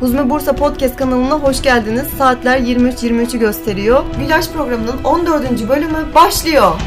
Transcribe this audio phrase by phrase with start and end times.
[0.00, 2.06] Huzme Bursa Podcast kanalına hoş geldiniz.
[2.18, 4.04] Saatler 23.23'ü gösteriyor.
[4.20, 5.68] Gülaş programının 14.
[5.68, 6.80] bölümü başlıyor.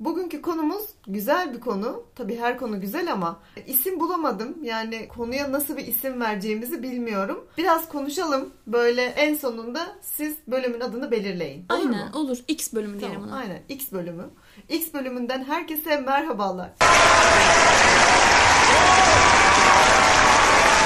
[0.00, 2.02] Bugünkü konumuz güzel bir konu.
[2.14, 4.56] Tabii her konu güzel ama isim bulamadım.
[4.62, 7.44] Yani konuya nasıl bir isim vereceğimizi bilmiyorum.
[7.58, 8.48] Biraz konuşalım.
[8.66, 11.66] Böyle en sonunda siz bölümün adını belirleyin.
[11.70, 12.18] Olur Aynen mu?
[12.18, 12.38] olur.
[12.48, 13.62] X bölümü diyelim Tamam, aynen.
[13.68, 14.24] X bölümü.
[14.68, 16.70] X bölümünden herkese merhabalar.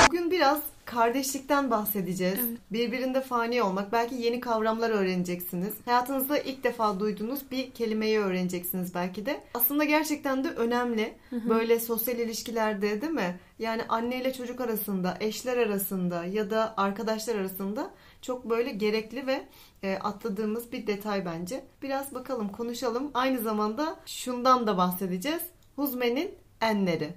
[0.09, 2.39] Bugün biraz kardeşlikten bahsedeceğiz.
[2.49, 2.59] Evet.
[2.73, 3.93] Birbirinde fani olmak.
[3.93, 5.75] Belki yeni kavramlar öğreneceksiniz.
[5.85, 9.41] Hayatınızda ilk defa duyduğunuz bir kelimeyi öğreneceksiniz belki de.
[9.55, 11.15] Aslında gerçekten de önemli.
[11.33, 13.39] Böyle sosyal ilişkilerde değil mi?
[13.59, 17.91] Yani anne ile çocuk arasında, eşler arasında ya da arkadaşlar arasında
[18.23, 19.43] çok böyle gerekli ve
[19.83, 21.65] e, atladığımız bir detay bence.
[21.83, 23.11] Biraz bakalım, konuşalım.
[23.15, 25.43] Aynı zamanda şundan da bahsedeceğiz.
[25.77, 27.15] Huzme'nin enleri.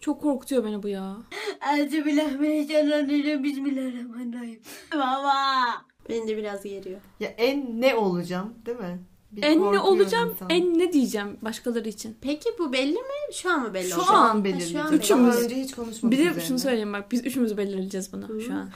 [0.00, 1.16] Çok korkutuyor beni bu ya.
[1.78, 3.44] Euzubillahimineşşeytanirracim.
[3.44, 4.60] Bismillahirrahmanirrahim.
[4.94, 5.32] Baba.
[6.08, 7.00] Beni de biraz geriyor.
[7.20, 8.98] Ya en ne olacağım değil mi?
[9.32, 10.50] Bir En ne korkuyor olacağım, insan.
[10.50, 12.16] en ne diyeceğim başkaları için.
[12.20, 13.34] Peki bu belli mi?
[13.34, 14.14] Şu an mı belli Şu olacak?
[14.14, 14.72] an Ha, belirleyeceğiz.
[14.72, 14.98] şu an Daha belli.
[15.02, 15.44] Üçümüz.
[15.44, 16.40] önce hiç konuşmadık Bir de üzerine.
[16.44, 18.58] şunu söyleyeyim bak biz üçümüz belirleyeceğiz bunu şu an.
[18.58, 18.70] Aa,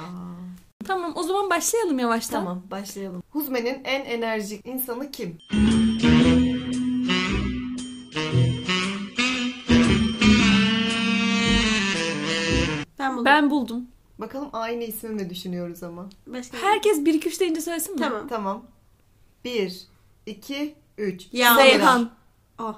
[0.87, 2.41] Tamam o zaman başlayalım yavaştan.
[2.45, 3.23] tamam başlayalım.
[3.31, 5.39] Huzme'nin en enerjik insanı kim?
[13.25, 13.33] Buldum.
[13.33, 13.87] Ben buldum.
[14.19, 16.07] Bakalım aynı ismi mi düşünüyoruz ama.
[16.27, 18.01] Başka Herkes 1 2 3 deyince söylesin mi?
[18.01, 18.29] Tamam.
[18.29, 18.63] Tamam.
[19.45, 19.87] 1,
[20.27, 21.29] 2, 3.
[21.33, 21.57] Ya.
[21.57, 22.11] Reyhan.
[22.59, 22.75] Oh.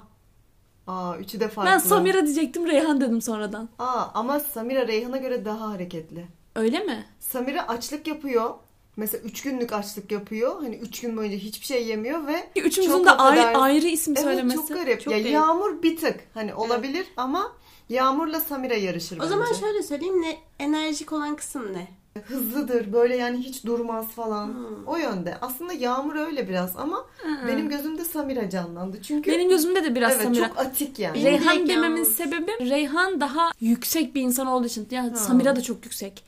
[0.87, 1.71] Aa, üçü de farklı.
[1.71, 3.69] Ben Samira diyecektim Reyhan dedim sonradan.
[3.79, 6.25] Aa, ama Samira Reyhan'a göre daha hareketli.
[6.55, 7.05] Öyle mi?
[7.19, 8.53] Samira açlık yapıyor.
[8.97, 10.61] Mesela 3 günlük açlık yapıyor.
[10.61, 14.23] Hani 3 gün boyunca hiçbir şey yemiyor ve Üçümüzün Çok de ayrı, ayrı isim evet
[14.25, 14.55] söylemesi.
[14.55, 15.01] çok garip.
[15.01, 15.33] Çok ya garip.
[15.33, 17.51] Yağmur bir tık hani olabilir ama
[17.89, 19.29] Yağmur'la Samira yarışır O bence.
[19.29, 21.87] zaman şöyle söyleyeyim ne enerjik olan kısım ne?
[22.23, 24.47] Hızlıdır böyle yani hiç durmaz falan.
[24.47, 24.87] Hmm.
[24.87, 25.37] O yönde.
[25.41, 27.47] Aslında Yağmur öyle biraz ama Hı.
[27.47, 29.01] benim gözümde Samira canlandı.
[29.01, 30.47] Çünkü Benim gözümde de biraz evet Samira.
[30.47, 31.15] çok atik yani.
[31.15, 32.11] Benim Reyhan direkt dememin Yağmur.
[32.11, 34.87] sebebi Reyhan daha yüksek bir insan olduğu için.
[34.91, 35.15] Ya Ha.
[35.15, 36.23] Samira da çok yüksek.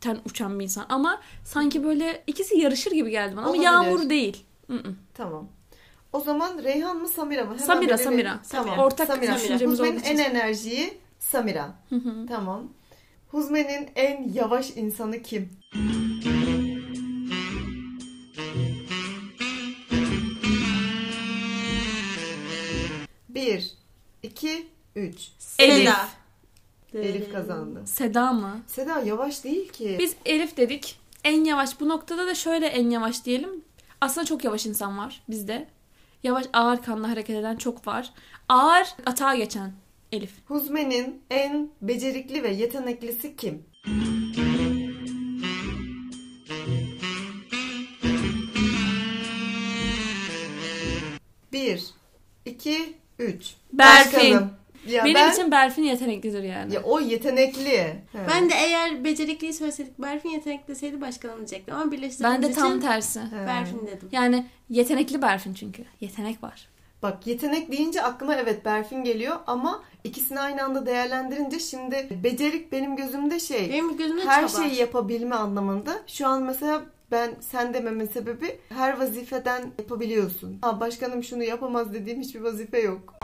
[0.00, 3.64] Ten uçan bir insan ama sanki böyle ikisi yarışır gibi geldi bana ama Olabilir.
[3.64, 4.44] Yağmur değil.
[4.68, 4.96] Mm-mm.
[5.14, 5.48] Tamam.
[6.14, 7.54] O zaman Reyhan mı Samira mı?
[7.54, 8.14] Hemen Samira, belirleyelim.
[8.14, 8.40] Samira.
[8.48, 8.78] Tamam.
[8.78, 9.34] Ortak Samira.
[9.34, 11.74] düşüncemiz Huzme'nin olduğu en enerjiyi Samira.
[11.88, 12.26] Hı hı.
[12.28, 12.68] Tamam.
[13.30, 15.50] Huzme'nin en yavaş insanı kim?
[23.28, 23.74] Bir,
[24.22, 25.28] iki, üç.
[25.58, 25.76] Elif.
[25.76, 26.08] Seda.
[26.94, 27.82] Elif kazandı.
[27.86, 28.62] Seda mı?
[28.66, 29.96] Seda yavaş değil ki.
[29.98, 31.00] Biz Elif dedik.
[31.24, 33.64] En yavaş bu noktada da şöyle en yavaş diyelim.
[34.00, 35.73] Aslında çok yavaş insan var bizde.
[36.24, 38.12] Yavaş ağır kanlı hareket eden çok var.
[38.48, 39.72] Ağır atağa geçen
[40.12, 40.32] Elif.
[40.48, 43.62] Huzme'nin en becerikli ve yeteneklisi kim?
[51.52, 51.84] Bir,
[52.44, 53.54] iki, üç.
[53.72, 54.34] Berfin.
[54.34, 54.63] Bakalım.
[54.88, 56.74] Ya Benim ben, için Berfin yeteneklidir yani.
[56.74, 57.78] ya o yetenekli.
[58.12, 58.18] He.
[58.30, 62.70] Ben de eğer becerikliyi söyleseydik Berfin yetenekli deseydi başkalarını diyecektim ama Ben birleştirdiğimiz de tam
[62.70, 63.20] için tersi.
[63.20, 63.46] He.
[63.46, 64.08] Berfin dedim.
[64.12, 65.84] Yani yetenekli Berfin çünkü.
[66.00, 66.68] Yetenek var.
[67.02, 72.96] Bak yetenek deyince aklıma evet Berfin geliyor ama ikisini aynı anda değerlendirince şimdi becerik benim
[72.96, 74.62] gözümde şey Benim gözümde her çaba.
[74.62, 75.92] şeyi yapabilme anlamında.
[76.06, 80.58] Şu an mesela ben sen dememin sebebi her vazifeden yapabiliyorsun.
[80.62, 83.14] Ha başkanım şunu yapamaz dediğim hiçbir vazife yok.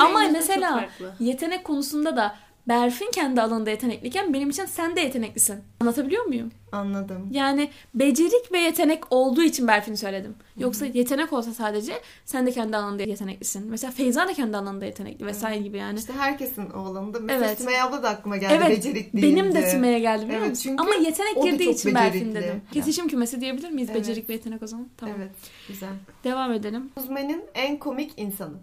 [0.00, 0.88] Ama mesela-.
[1.20, 2.36] Yetenek konusunda da
[2.68, 5.56] Berfin kendi alanında yetenekliyken benim için sen de yeteneklisin.
[5.80, 6.50] Anlatabiliyor muyum?
[6.72, 7.28] Anladım.
[7.30, 10.34] Yani becerik ve yetenek olduğu için Berfin'i söyledim.
[10.58, 11.92] Yoksa yetenek olsa sadece
[12.24, 13.70] sen de kendi alanında yeteneklisin.
[13.70, 15.98] Mesela Feyza da kendi alanında yetenekli vesaire gibi yani.
[15.98, 17.20] İşte herkesin o alanında.
[17.20, 17.58] Mesela Evet.
[17.58, 19.28] Sümeyye abla da aklıma geldi Evet, becerik deyince.
[19.36, 20.62] benim de Tüme'ye geldi biliyor Evet, musun?
[20.62, 22.34] çünkü Ama yetenek girdiği için Berfin becerikli.
[22.34, 22.48] dedim.
[22.48, 22.60] Yani.
[22.72, 24.00] Kesişim kümesi diyebilir miyiz Evet.
[24.00, 24.88] becerik ve yetenek o zaman?
[24.96, 25.14] Tamam.
[25.18, 25.30] Evet
[25.68, 25.88] güzel.
[26.24, 26.90] Devam edelim.
[26.94, 28.54] Huzme'nin en komik insanı.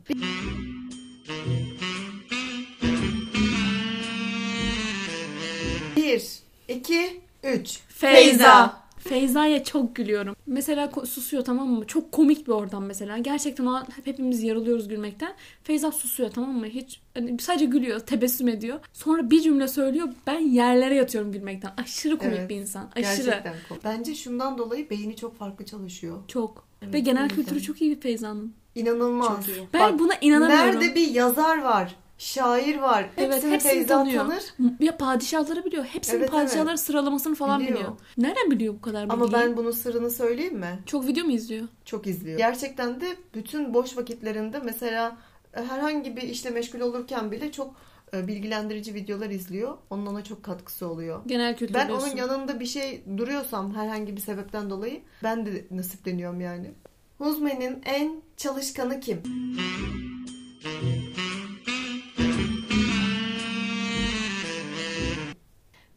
[5.95, 7.79] Bir, iki, üç.
[7.89, 8.81] Feyza.
[8.97, 10.35] Feyza'ya çok gülüyorum.
[10.47, 11.87] Mesela ko- susuyor tamam mı?
[11.87, 13.17] Çok komik bir oradan mesela.
[13.17, 15.33] Gerçekten o an hep hepimiz yarılıyoruz gülmekten.
[15.63, 16.65] Feyza susuyor tamam mı?
[16.65, 18.79] Hiç hani sadece gülüyor, tebessüm ediyor.
[18.93, 20.09] Sonra bir cümle söylüyor.
[20.27, 21.73] Ben yerlere yatıyorum gülmekten.
[21.77, 22.89] Aşırı komik Evet, bir insan.
[22.95, 23.25] Aşırı.
[23.25, 23.83] Gerçekten komik.
[23.83, 26.17] Bence şundan dolayı beyni çok farklı çalışıyor.
[26.27, 26.70] Çok.
[26.81, 28.53] Evet, Ve genel kültürü çok iyi bir Feyza'nın.
[28.75, 29.45] İnanılmaz.
[29.45, 29.67] Çok iyi.
[29.73, 30.65] Ben Bak, buna inanamıyorum.
[30.81, 33.09] Nerede bir yazar var, şair var.
[33.17, 34.23] Evet, Hepsini hepsini Feyza tanıyor.
[34.25, 34.43] tanır.
[34.79, 35.83] Ya padişahları biliyor.
[35.85, 36.79] Hepsinin Evet, padişahları evet.
[36.79, 37.75] sıralamasını falan Biliyor.
[37.77, 37.91] biliyor.
[38.17, 39.23] Nereden biliyor bu kadar bilgiyi?
[39.23, 40.79] Ama ben bunun sırrını söyleyeyim mi?
[40.85, 41.67] Çok video mu izliyor?
[41.85, 42.37] Çok izliyor.
[42.37, 45.17] Gerçekten de bütün boş vakitlerinde mesela
[45.51, 47.75] herhangi bir işle meşgul olurken bile çok
[48.13, 49.77] bilgilendirici videolar izliyor.
[49.89, 51.21] Onun ona çok katkısı oluyor.
[51.25, 52.07] Genel kültür Ben diyorsun.
[52.07, 56.71] onun yanında bir şey duruyorsam herhangi bir sebepten dolayı ben de nasipleniyorum yani.
[57.17, 59.21] Huzme'nin en çalışkanı kim?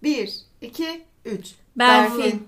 [0.02, 1.54] Bir, iki, üç.
[1.76, 2.46] Berfin.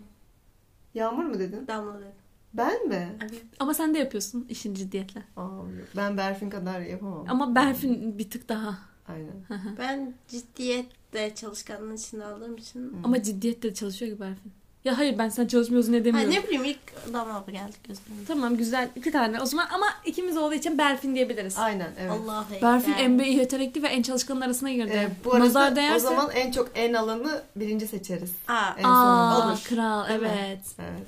[0.94, 1.66] Yağmur mu dedin?
[1.66, 2.12] Damla dedim.
[2.54, 3.16] Ben mi?
[3.20, 3.42] Evet.
[3.58, 5.22] Ama sen de yapıyorsun işin ciddiyetle.
[5.36, 5.48] Aa,
[5.96, 7.24] ben Berfin kadar yapamam.
[7.28, 8.78] Ama Berfin bir tık daha.
[9.08, 9.34] Aynen.
[9.78, 12.92] Ben ciddiyetle çalışkanlığın içinde aldığım için.
[13.04, 14.52] Ama ciddiyetle çalışıyor ki Berfin.
[14.84, 16.30] Ya hayır ben sen çalışmıyorsun ne Ha, demiyorum.
[16.30, 18.24] ne bileyim ilk Damla geldik gözümün.
[18.28, 21.58] Tamam güzel iki tane o zaman ama ikimiz olduğu için Berfin diyebiliriz.
[21.58, 22.12] Aynen evet.
[22.52, 22.62] Ekber.
[22.72, 24.92] Berfin en iyi yetenekli ve en çalışkanın arasına girdi.
[24.94, 26.06] Ee, bu arada Nazar değerse...
[26.06, 28.32] o zaman en çok en alanı birinci seçeriz.
[28.48, 29.48] Aa, En Aa.
[29.48, 29.58] Olur.
[29.64, 30.14] kral mi?
[30.18, 30.60] evet.
[30.78, 31.06] Evet.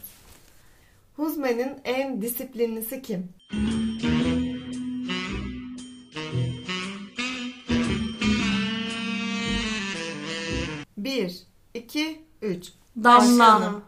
[1.17, 3.29] Huzme'nin en disiplinlisi kim?
[12.49, 12.73] 3.
[13.05, 13.39] Damla.
[13.39, 13.83] Başkanım.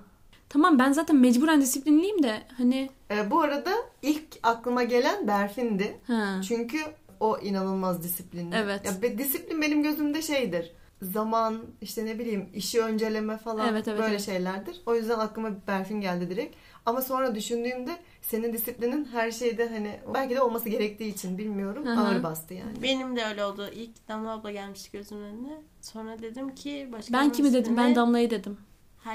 [0.48, 2.90] Tamam ben zaten mecburen disiplinliyim de hani.
[3.10, 3.72] E, bu arada
[4.02, 5.98] ilk aklıma gelen Berfin'di.
[6.06, 6.40] Ha.
[6.48, 6.78] Çünkü
[7.20, 8.56] o inanılmaz disiplinli.
[8.56, 9.02] Evet.
[9.02, 10.72] Ya, disiplin benim gözümde şeydir.
[11.02, 14.24] Zaman işte ne bileyim işi önceleme falan evet, evet, böyle evet.
[14.26, 14.80] şeylerdir.
[14.86, 16.56] O yüzden aklıma Berfin geldi direkt.
[16.86, 17.96] Ama sonra düşündüğümde
[18.30, 22.00] senin disiplinin her şeyde hani belki de olması gerektiği için bilmiyorum Hı hı.
[22.00, 22.82] ağır bastı yani.
[22.82, 23.68] Benim de öyle oldu.
[23.74, 25.62] İlk Damla abla gelmişti gözümün önüne.
[25.80, 27.76] Sonra dedim ki başka Ben kimi dedim?
[27.76, 28.58] Ben Damla'yı dedim.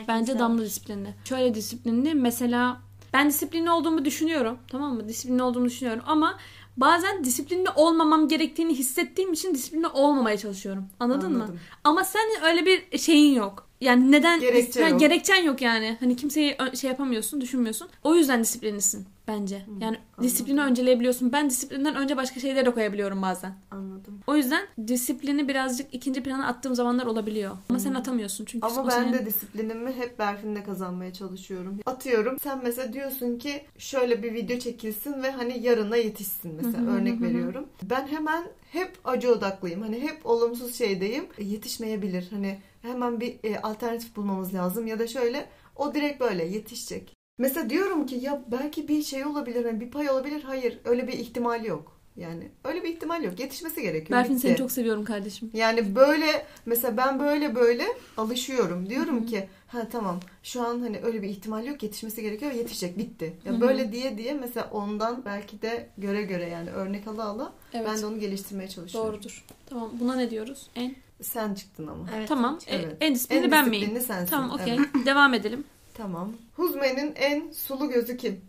[0.07, 1.13] Bence Damla disiplinli.
[1.25, 2.13] Şöyle disiplinli.
[2.13, 2.81] Mesela
[3.13, 4.57] ben disiplinli olduğumu düşünüyorum.
[4.67, 5.07] Tamam mı?
[5.07, 6.37] Disiplinli olduğumu düşünüyorum ama
[6.77, 10.85] bazen disiplinli olmamam gerektiğini hissettiğim için disiplinli olmamaya çalışıyorum.
[10.99, 11.43] Anladın mı?
[11.43, 11.59] Anladım.
[11.83, 13.69] Ama senin öyle bir şeyin yok.
[13.81, 14.99] Yani neden Gerekçe Ha, yok.
[14.99, 15.97] gerekçen yok yani.
[15.99, 17.87] Hani kimseyi ö- şey yapamıyorsun, düşünmüyorsun.
[18.03, 19.65] O yüzden disiplinlisin bence.
[19.81, 21.31] Yani disiplini önceleyebiliyorsun.
[21.33, 23.53] Ben disiplinden önce başka şeyleri de koyabiliyorum bazen.
[23.71, 24.19] Anladım.
[24.27, 27.57] O yüzden disiplini birazcık ikinci plana attığım zamanlar olabiliyor.
[27.69, 31.79] Ama sen atamıyorsun çünkü Ama ben senin- de disiplinimi hep Berfin'le kazanmaya çalışıyorum.
[31.85, 36.87] Atıyorum sen mesela diyorsun ki şöyle bir video çekilsin ve hani yarına yetişsin mesela Hı
[36.87, 37.23] hı hı örnek hı.
[37.23, 37.65] veriyorum.
[37.83, 39.81] Ben hemen hep acı odaklıyım.
[39.81, 41.25] Hani hep olumsuz şeydeyim.
[41.37, 42.27] E, Yetişmeyebilir.
[42.31, 45.45] Hani hemen bir e, alternatif bulmamız lazım ya da şöyle
[45.75, 47.15] o direkt böyle yetişecek.
[47.37, 50.43] Mesela diyorum ki ya belki bir şey olabilir, hani bir pay olabilir.
[50.43, 51.95] Hayır, öyle bir ihtimal yok.
[52.15, 53.39] Yani öyle bir ihtimal yok.
[53.39, 54.19] Yetişmesi gerekiyor.
[54.19, 54.47] Berfin Bitti.
[54.47, 55.51] seni çok seviyorum kardeşim.
[55.53, 57.83] Yani böyle mesela ben böyle böyle
[58.17, 58.89] alışıyorum.
[58.89, 62.97] Diyorum ki ha tamam şu an hani öyle bir ihtimal yok yetişmesi gerekiyor ve yetişecek
[62.97, 63.33] bitti.
[63.45, 63.61] Ya Hı hı.
[63.61, 67.87] böyle diye diye mesela ondan belki de göre göre yani örnek ala ala Evet.
[67.89, 69.13] ben de onu geliştirmeye çalışıyorum.
[69.13, 69.45] Doğrudur.
[69.65, 70.67] Tamam buna ne diyoruz?
[70.75, 72.07] En Sen çıktın ama.
[72.15, 72.29] Evet.
[72.29, 72.59] Tamam.
[72.67, 72.97] E, Evet.
[73.01, 74.01] en disiplinli En ben miyim?
[74.01, 74.29] sensin.
[74.31, 74.73] Tamam okey.
[74.73, 74.89] Evet.
[75.05, 75.63] Devam edelim.
[75.93, 76.33] Tamam.
[76.55, 78.41] Huzme'nin en sulu gözü kim?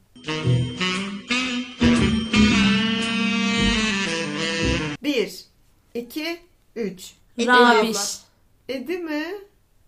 [5.03, 5.45] Bir,
[5.95, 6.39] iki,
[6.77, 7.13] üç.
[7.39, 7.99] Edi Rabiş.
[8.69, 9.25] Edi mi?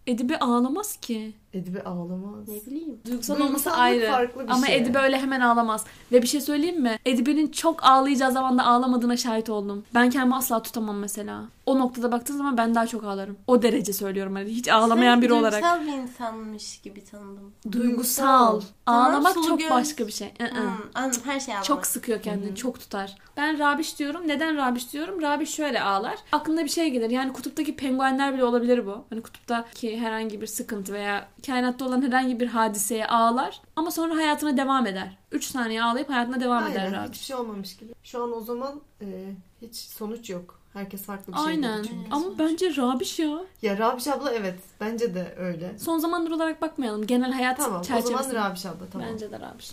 [0.06, 1.32] Edibe ağlamaz ki.
[1.54, 2.48] Edibe ağlamaz.
[2.48, 3.00] Ne bileyim.
[3.06, 4.06] Duygusal olması ayrı.
[4.10, 4.76] farklı bir Ama şey.
[4.76, 5.84] Edibe öyle hemen ağlamaz.
[6.12, 6.98] Ve bir şey söyleyeyim mi?
[7.06, 9.84] Edibe'nin çok ağlayacağı zaman da ağlamadığına şahit oldum.
[9.94, 11.44] Ben kendimi asla tutamam mesela.
[11.66, 13.36] O noktada baktığın zaman ben daha çok ağlarım.
[13.46, 15.52] O derece söylüyorum hani hiç ağlamayan Sen biri olarak.
[15.62, 17.52] Duygusal bir insanmış gibi tanıdım.
[17.72, 18.60] Duygusal.
[18.86, 19.70] Tamam, Ağlamak sulu çok göz.
[19.70, 20.34] başka bir şey.
[20.38, 20.48] Hmm,
[20.94, 21.20] anladım.
[21.24, 21.64] Her şey ağlamak.
[21.64, 23.16] Çok sıkıyor kendini, çok tutar.
[23.36, 24.28] Ben Rabiş diyorum.
[24.28, 25.22] Neden Rabiş diyorum?
[25.22, 26.16] Rabiş şöyle ağlar.
[26.32, 27.10] Aklına bir şey gelir.
[27.10, 29.04] Yani kutuptaki penguenler bile olabilir bu.
[29.10, 33.60] Hani kutuptaki herhangi bir sıkıntı veya kainatta olan herhangi bir hadiseye ağlar.
[33.76, 35.18] Ama sonra hayatına devam eder.
[35.32, 37.10] 3 saniye ağlayıp hayatına devam eder Aynen Rabiş.
[37.10, 37.92] hiçbir şey olmamış gibi.
[38.02, 40.58] Şu an o zaman e, hiç sonuç yok.
[40.72, 41.82] Herkes farklı bir şey Aynen.
[41.82, 42.10] çünkü.
[42.10, 43.38] Ama bence Rabiş ya.
[43.62, 44.58] Ya Rabiş abla evet.
[44.80, 45.78] Bence de öyle.
[45.78, 47.06] Son zamanlar olarak bakmayalım.
[47.06, 48.22] Genel hayat Tamam o çerçevesinde.
[48.32, 49.08] zaman Rabiş abla tamam.
[49.12, 49.70] Bence de Rabiş.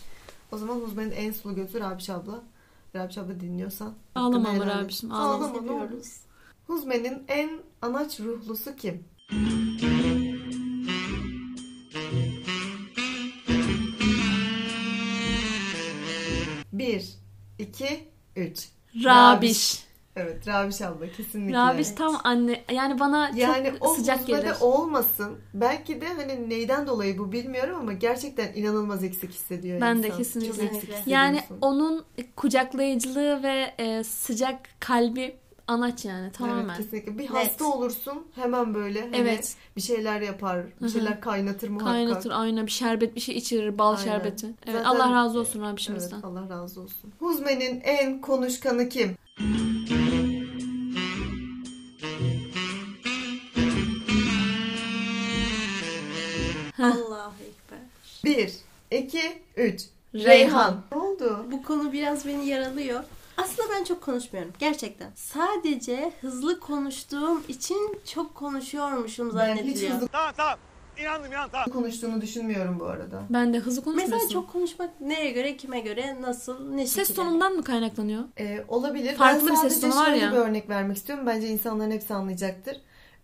[0.51, 2.39] O zaman Huzme'nin en sulu gözü Rabiş abla.
[2.95, 3.93] Rabiş abla dinliyorsan.
[4.15, 4.83] Ağlama hakkını ama helal et.
[4.83, 5.45] Rabiş'im, ağlama.
[5.45, 5.81] Ağlama ne olur.
[5.87, 6.17] Seviyoruz.
[6.67, 7.49] Huzme'nin en
[7.81, 9.03] anaç ruhlusu kim?
[18.35, 18.69] 3.
[19.03, 19.85] Rabiş.
[20.15, 21.57] Evet Rabiş abla kesinlikle.
[21.57, 24.43] Rabiş tam anne yani bana yani çok sıcak gelir.
[24.43, 25.37] Yani olmasın.
[25.53, 30.03] Belki de hani neyden dolayı bu bilmiyorum ama gerçekten inanılmaz eksik hissediyor ben insan.
[30.03, 30.69] Ben de kesinlikle.
[30.69, 31.07] Çok eksik.
[31.07, 35.35] Yani onun kucaklayıcılığı ve e, sıcak kalbi
[35.67, 36.65] anaç yani tamamen.
[36.65, 37.17] Evet, kesinlikle.
[37.17, 39.55] Bir hasta olursun hemen böyle hani Evet.
[39.75, 41.87] bir şeyler yapar, bir şeyler kaynatır muhakkak.
[41.93, 44.03] Kaynatır aynen bir şerbet bir şey içirir bal Aynen.
[44.03, 44.45] şerbeti.
[44.65, 46.21] Evet Zaten- Allah razı olsun Evet, Rabişimizden.
[46.21, 47.11] Allah razı olsun.
[47.19, 49.15] Huzme'nin en konuşkanı kim?
[56.79, 57.79] Allahu Ekber.
[58.23, 58.53] Bir,
[58.91, 59.21] iki,
[59.57, 59.81] üç.
[60.13, 60.81] Reyhan.
[60.91, 61.45] Ne oldu?
[61.51, 63.03] Bu konu biraz beni yaralıyor.
[63.37, 64.51] Aslında ben çok konuşmuyorum.
[64.59, 65.11] Gerçekten.
[65.15, 69.91] Sadece hızlı konuştuğum için çok konuşuyormuşum Ben hiç zannediliyor.
[69.95, 70.55] hızlı Tamam tamam.
[71.01, 71.65] İnandım inan tamam.
[71.73, 73.23] konuştuğunu düşünmüyorum bu arada.
[73.29, 74.15] Ben de hızlı konuşmuyorsun.
[74.17, 77.15] Mesela çok konuşmak neye göre, kime göre, nasıl, ne Ses şekilde?
[77.15, 78.23] tonundan mı kaynaklanıyor?
[78.39, 79.15] Ee, olabilir.
[79.15, 80.31] Farklı ben bir ses tonu var ya.
[80.31, 81.25] bir örnek vermek istiyorum.
[81.27, 82.77] Bence insanların hepsi anlayacaktır.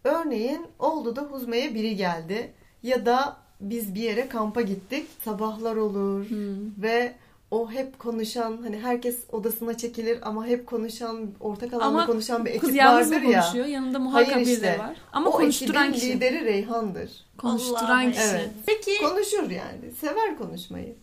[0.04, 2.54] Örneğin oldu da Huzme'ye biri geldi.
[2.84, 5.08] Ya da biz bir yere kampa gittik.
[5.26, 6.84] Sabahlar olur Hmm.
[6.84, 7.16] ve
[7.52, 12.50] o hep konuşan hani herkes odasına çekilir ama hep konuşan ortak alanda Ama konuşan bir
[12.52, 13.42] ekip vardır ya.
[13.42, 13.66] konuşuyor?
[13.66, 14.64] Yanında muhakkak Hayır biri işte.
[14.68, 14.98] de var.
[15.14, 16.14] Ama o konuşturan ekibin kişi.
[16.16, 17.12] lideri Reyhan'dır.
[17.38, 18.24] Konuşturan Allah kişi.
[18.24, 18.50] Evet.
[18.66, 19.92] Peki Konuşur yani.
[20.02, 20.96] Sever konuşmayı.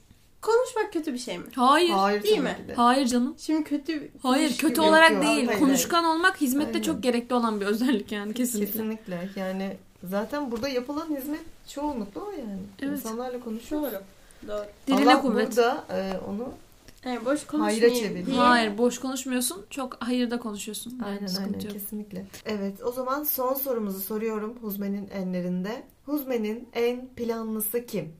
[0.42, 1.44] konuşmak kötü bir şey mi?
[1.54, 1.90] Hayır.
[1.90, 2.56] Hayır değil mi?
[2.68, 2.74] de.
[2.74, 3.34] Hayır canım.
[3.38, 5.34] Şimdi kötü Hayır kötü olarak yapıyor.
[5.34, 5.46] değil.
[5.46, 6.82] Hayır, Konuşkan olmak hizmette Aynen.
[6.82, 8.72] çok gerekli olan bir özellik yani kesinlikle.
[8.72, 9.28] Kesinlikle.
[9.36, 12.58] Yani zaten burada yapılan hizmet çoğunlukla o yani.
[12.82, 12.98] Evet.
[12.98, 13.82] İnsanlarla konuşuyor.
[14.46, 14.64] Doğru.
[14.86, 15.46] Diline Allah kuvvet.
[15.46, 16.48] burada e, onu
[17.04, 18.26] Yani boş Hayra konuşmayayım çevir.
[18.26, 18.36] diye.
[18.36, 19.66] Hayır boş konuşmuyorsun.
[19.70, 20.90] Çok hayırda konuşuyorsun.
[20.90, 21.72] Yani aynen sıkıntı aynen yok.
[21.72, 22.24] kesinlikle.
[22.46, 25.82] Evet o zaman son sorumuzu soruyorum Huzme'nin enlerinde.
[26.06, 28.12] Huzme'nin en planlısı kim?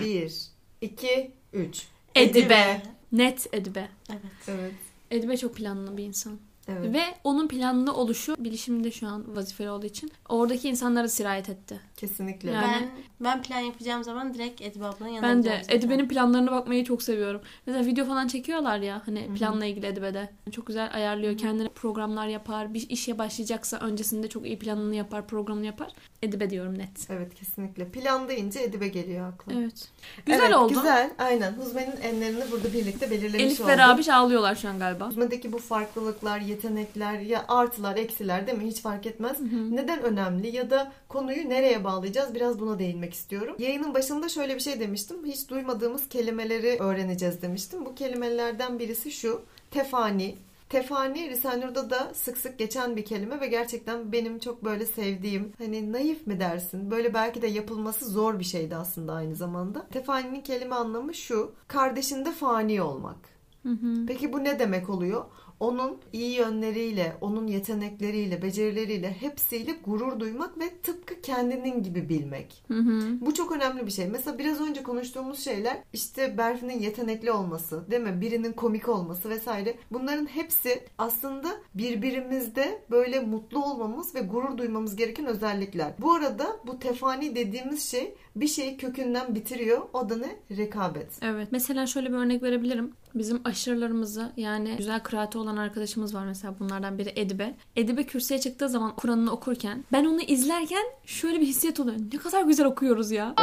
[0.00, 0.32] Bir,
[0.80, 1.86] iki, üç.
[2.14, 2.82] Edibe.
[3.12, 3.88] Net Edibe.
[4.10, 4.20] Evet.
[4.48, 4.72] Evet.
[5.10, 6.38] Edibe çok planlı bir insan.
[6.68, 6.94] Evet.
[6.94, 11.80] Ve onun planlı oluşu bilişimde şu an vazifeli olduğu için oradaki insanlara sirayet etti.
[11.96, 12.50] Kesinlikle.
[12.50, 12.90] Yani- Ben
[13.20, 15.62] ben plan yapacağım zaman direkt Edibe ablanın yanına Ben de.
[15.68, 17.40] Edibe'nin planlarına bakmayı çok seviyorum.
[17.66, 19.34] Mesela video falan çekiyorlar ya hani Hı hı.
[19.34, 20.30] planla ilgili Edibe'de.
[20.52, 21.38] Çok güzel ayarlıyor.
[21.38, 22.74] Kendine programlar yapar.
[22.74, 25.88] Bir işe başlayacaksa öncesinde çok iyi planını yapar, programını yapar.
[26.22, 27.10] Edibe diyorum net.
[27.10, 27.88] Evet kesinlikle.
[27.88, 29.52] Plan deyince Edibe geliyor akla.
[29.52, 29.88] Evet.
[30.26, 30.74] Güzel Evet, oldu.
[30.74, 31.10] Güzel.
[31.18, 31.52] Aynen.
[31.52, 33.70] Huzme'nin enlerini burada birlikte belirlemiş Elif olduk.
[33.70, 35.08] ve Rabiş ağlıyorlar şu an galiba.
[35.08, 38.66] Huzme'deki bu farklılıklar, yetenekler ya artılar, eksiler değil mi?
[38.66, 39.36] Hiç fark etmez.
[39.70, 42.34] Neden önemli ya da konuyu nereye bağlayacağız?
[42.34, 43.56] Biraz buna değinmek istiyorum.
[43.58, 45.24] Yayının başında şöyle bir şey demiştim.
[45.24, 47.86] Hiç duymadığımız kelimeleri öğreneceğiz demiştim.
[47.86, 49.42] Bu kelimelerden birisi şu.
[49.70, 50.34] Tefani.
[50.68, 55.92] Tefani Risanur'da da sık sık geçen bir kelime ve gerçekten benim çok böyle sevdiğim hani
[55.92, 56.90] naif mi dersin?
[56.90, 59.86] Böyle belki de yapılması zor bir şeydi aslında aynı zamanda.
[59.86, 61.52] Tefani'nin kelime anlamı şu.
[61.68, 63.16] Kardeşinde fani olmak.
[63.62, 64.06] Hı hı.
[64.06, 65.24] Peki bu ne demek oluyor?
[65.64, 72.62] Onun iyi yönleriyle, onun yetenekleriyle, becerileriyle hepsiyle gurur duymak ve tıpkı kendinin gibi bilmek.
[72.68, 73.20] Hı hı.
[73.20, 74.06] Bu çok önemli bir şey.
[74.06, 78.20] Mesela biraz önce konuştuğumuz şeyler işte Berfin'in yetenekli olması, değil mi?
[78.20, 79.76] Birinin komik olması vesaire.
[79.90, 85.92] Bunların hepsi aslında birbirimizde böyle mutlu olmamız ve gurur duymamız gereken özellikler.
[85.98, 89.82] Bu arada bu tefani dediğimiz şey bir şeyi kökünden bitiriyor.
[89.92, 90.56] O da ne?
[90.56, 91.08] Rekabet.
[91.22, 91.48] Evet.
[91.50, 92.92] Mesela şöyle bir örnek verebilirim.
[93.14, 97.54] Bizim aşırılarımızı yani güzel kıraati olan arkadaşımız var mesela bunlardan biri Edibe.
[97.76, 101.96] Edibe kürsüye çıktığı zaman Kur'an'ını okurken ben onu izlerken şöyle bir hissiyat oluyor.
[102.12, 103.34] Ne kadar güzel okuyoruz ya.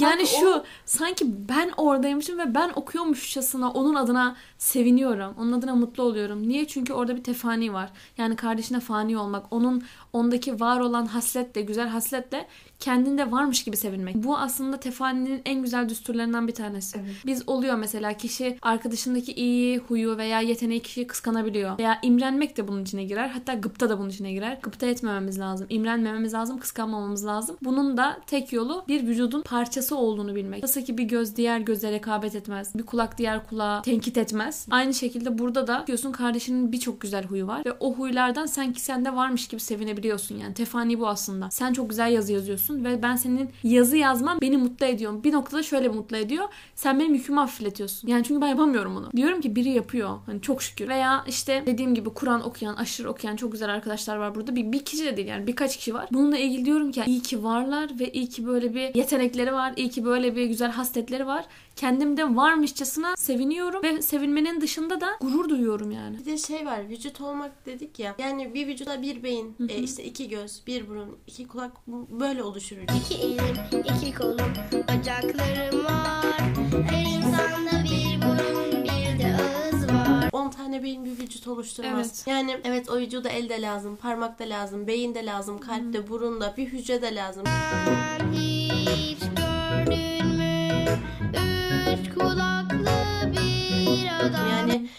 [0.00, 5.34] Yani şu sanki ben oradaymışım ve ben okuyormuşçasına onun adına seviniyorum.
[5.38, 6.48] Onun adına mutlu oluyorum.
[6.48, 6.66] Niye?
[6.66, 7.90] Çünkü orada bir tefani var.
[8.18, 9.46] Yani kardeşine fani olmak.
[9.50, 12.46] Onun ondaki var olan hasletle, güzel hasletle
[12.82, 14.14] kendinde varmış gibi sevinmek.
[14.14, 16.98] Bu aslında tefaninin en güzel düsturlarından bir tanesi.
[16.98, 17.14] Evet.
[17.26, 21.78] Biz oluyor mesela kişi arkadaşındaki iyi huyu veya yeteneği kişiyi kıskanabiliyor.
[21.78, 23.28] Veya imrenmek de bunun içine girer.
[23.28, 24.58] Hatta gıpta da bunun içine girer.
[24.62, 25.66] Gıpta etmememiz lazım.
[25.70, 26.58] İmrenmememiz lazım.
[26.58, 27.56] Kıskanmamamız lazım.
[27.64, 30.62] Bunun da tek yolu bir vücudun parçası olduğunu bilmek.
[30.62, 32.74] Nasıl ki bir göz diğer göze rekabet etmez.
[32.74, 34.66] Bir kulak diğer kulağa tenkit etmez.
[34.70, 37.64] Aynı şekilde burada da diyorsun kardeşinin birçok güzel huyu var.
[37.66, 40.54] Ve o huylardan sanki sende varmış gibi sevinebiliyorsun yani.
[40.54, 41.50] Tefani bu aslında.
[41.50, 45.24] Sen çok güzel yazı yazıyorsun ve ben senin yazı yazman beni mutlu ediyor.
[45.24, 46.48] Bir noktada şöyle mutlu ediyor.
[46.74, 48.08] Sen benim yükümü hafifletiyorsun.
[48.08, 49.10] Yani çünkü ben yapamıyorum onu.
[49.16, 50.18] Diyorum ki biri yapıyor.
[50.26, 50.88] Hani çok şükür.
[50.88, 54.56] Veya işte dediğim gibi Kur'an okuyan, aşırı okuyan çok güzel arkadaşlar var burada.
[54.56, 56.08] Bir, bir kişi de değil yani birkaç kişi var.
[56.12, 59.72] Bununla ilgili diyorum ki iyi ki varlar ve iyi ki böyle bir yetenekleri var.
[59.76, 61.44] iyi ki böyle bir güzel hasletleri var.
[61.76, 66.18] Kendimde varmışçasına seviniyorum ve sevinmenin dışında da gurur duyuyorum yani.
[66.18, 68.14] Bir de şey var vücut olmak dedik ya.
[68.18, 71.72] Yani bir vücuda bir beyin, e, işte iki göz, bir burun, iki kulak
[72.20, 72.96] böyle oluşur vücut.
[72.96, 74.52] İki elim, iki kolum,
[74.88, 76.26] bacaklarım var.
[76.90, 80.28] Her insanda bir burun, bir de ağız var.
[80.32, 82.06] 10 tane beyin bir vücut oluşturmaz.
[82.06, 82.24] Evet.
[82.26, 86.08] Yani evet o vücuda el de lazım, parmak da lazım, beyin de lazım, kalp de,
[86.08, 87.44] burun da, bir hücre de lazım.
[88.32, 90.84] Hiç gördün mü?
[91.32, 92.02] Üç.
[92.16, 92.51] Yani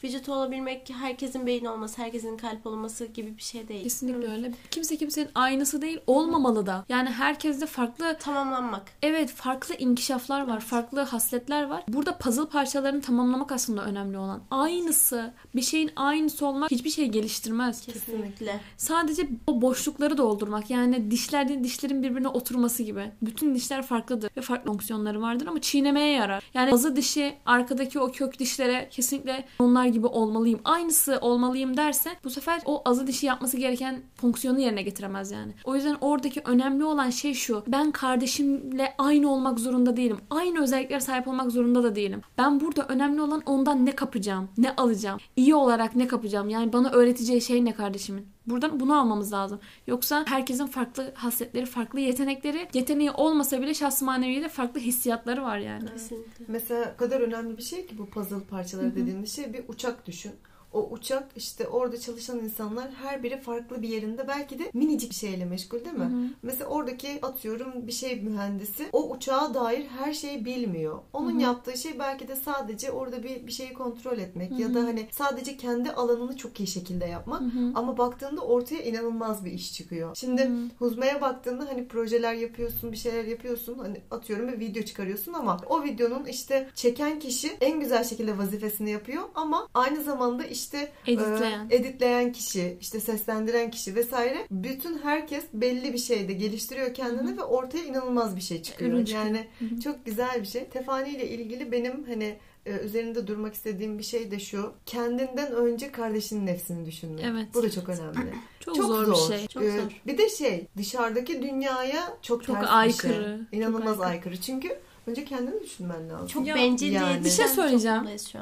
[0.03, 3.83] vücut olabilmek herkesin beyin olması, herkesin kalp olması gibi bir şey değil.
[3.83, 4.51] Kesinlikle öyle.
[4.71, 5.99] Kimse kimsenin aynısı değil.
[6.07, 6.85] Olmamalı da.
[6.89, 8.83] Yani herkeste farklı Tamamlanmak.
[9.01, 11.83] Evet farklı inkişaflar var, farklı hasletler var.
[11.87, 14.41] Burada puzzle parçalarını tamamlamak aslında önemli olan.
[14.51, 17.85] Aynısı, bir şeyin aynısı olmak hiçbir şey geliştirmez.
[17.85, 18.59] Kesinlikle.
[18.77, 20.69] Sadece o boşlukları doldurmak.
[20.69, 23.11] Yani dişlerin dişlerin birbirine oturması gibi.
[23.21, 26.43] Bütün dişler farklıdır ve farklı fonksiyonları vardır ama çiğnemeye yarar.
[26.53, 30.59] Yani bazı dişi arkadaki o kök dişlere kesinlikle onlar gibi olmalıyım.
[30.65, 35.53] Aynısı olmalıyım derse bu sefer o azı dişi yapması gereken fonksiyonu yerine getiremez yani.
[35.63, 37.63] O yüzden oradaki önemli olan şey şu.
[37.67, 40.17] Ben kardeşimle aynı olmak zorunda değilim.
[40.29, 42.21] Aynı özelliklere sahip olmak zorunda da değilim.
[42.37, 45.19] Ben burada önemli olan ondan ne kapacağım, ne alacağım.
[45.35, 46.49] İyi olarak ne kapacağım.
[46.49, 48.27] Yani bana öğreteceği şey ne kardeşimin.
[48.47, 49.59] Buradan bunu almamız lazım.
[49.87, 55.89] Yoksa herkesin farklı hasletleri, farklı yetenekleri, yeteneği olmasa bile şahs maneviyle farklı hissiyatları var yani.
[55.89, 56.45] Kesinlikle.
[56.47, 60.31] Mesela o kadar önemli bir şey ki bu puzzle parçaları dediğimiz şey bir uçak düşün.
[60.73, 65.15] O uçak işte orada çalışan insanlar her biri farklı bir yerinde belki de minicik bir
[65.15, 66.33] şeyle meşgul değil mi?
[66.43, 70.99] Mesela oradaki atıyorum bir şey mühendisi o uçağa dair her şeyi bilmiyor.
[71.13, 75.07] Onun yaptığı şey belki de sadece orada bir bir şeyi kontrol etmek ya da hani
[75.11, 77.41] sadece kendi alanını çok iyi şekilde yapmak.
[77.75, 80.15] Ama baktığında ortaya inanılmaz bir iş çıkıyor.
[80.15, 80.49] Şimdi
[80.79, 83.79] Huzme'ye baktığında hani projeler yapıyorsun, bir şeyler yapıyorsun.
[83.79, 88.91] Hani atıyorum bir video çıkarıyorsun ama o videonun işte çeken kişi en güzel şekilde vazifesini
[88.91, 91.67] yapıyor ama aynı zamanda işte Editleyen.
[91.69, 97.43] e, editleyen kişi, işte seslendiren kişi vesaire bütün herkes belli bir şeyde geliştiriyor kendini ve
[97.43, 98.91] ortaya inanılmaz bir şey çıkıyor.
[98.91, 99.25] Ürün çıkıyor.
[99.25, 99.47] Yani
[99.83, 100.65] çok güzel bir şey.
[100.65, 104.73] Tefani ile ilgili benim hani e, üzerinde durmak istediğim bir şey de şu.
[104.85, 107.25] Kendinden önce kardeşinin nefsini düşünmek.
[107.25, 107.47] Evet.
[107.53, 108.33] Bu da çok önemli.
[108.65, 109.47] Çok, zor, bir şey.
[109.47, 110.01] Çok Ee, zor.
[110.07, 113.11] Bir de şey dışarıdaki dünyaya çok, Çok ters aykırı.
[113.13, 113.59] bir şey.
[113.59, 114.41] İnanılmaz Çok aykırı.
[114.41, 116.27] Çünkü önce kendini düşünmen lazım.
[116.27, 117.25] Çok Ya, bencil yani.
[117.25, 118.01] Bir şey söyleyeceğim.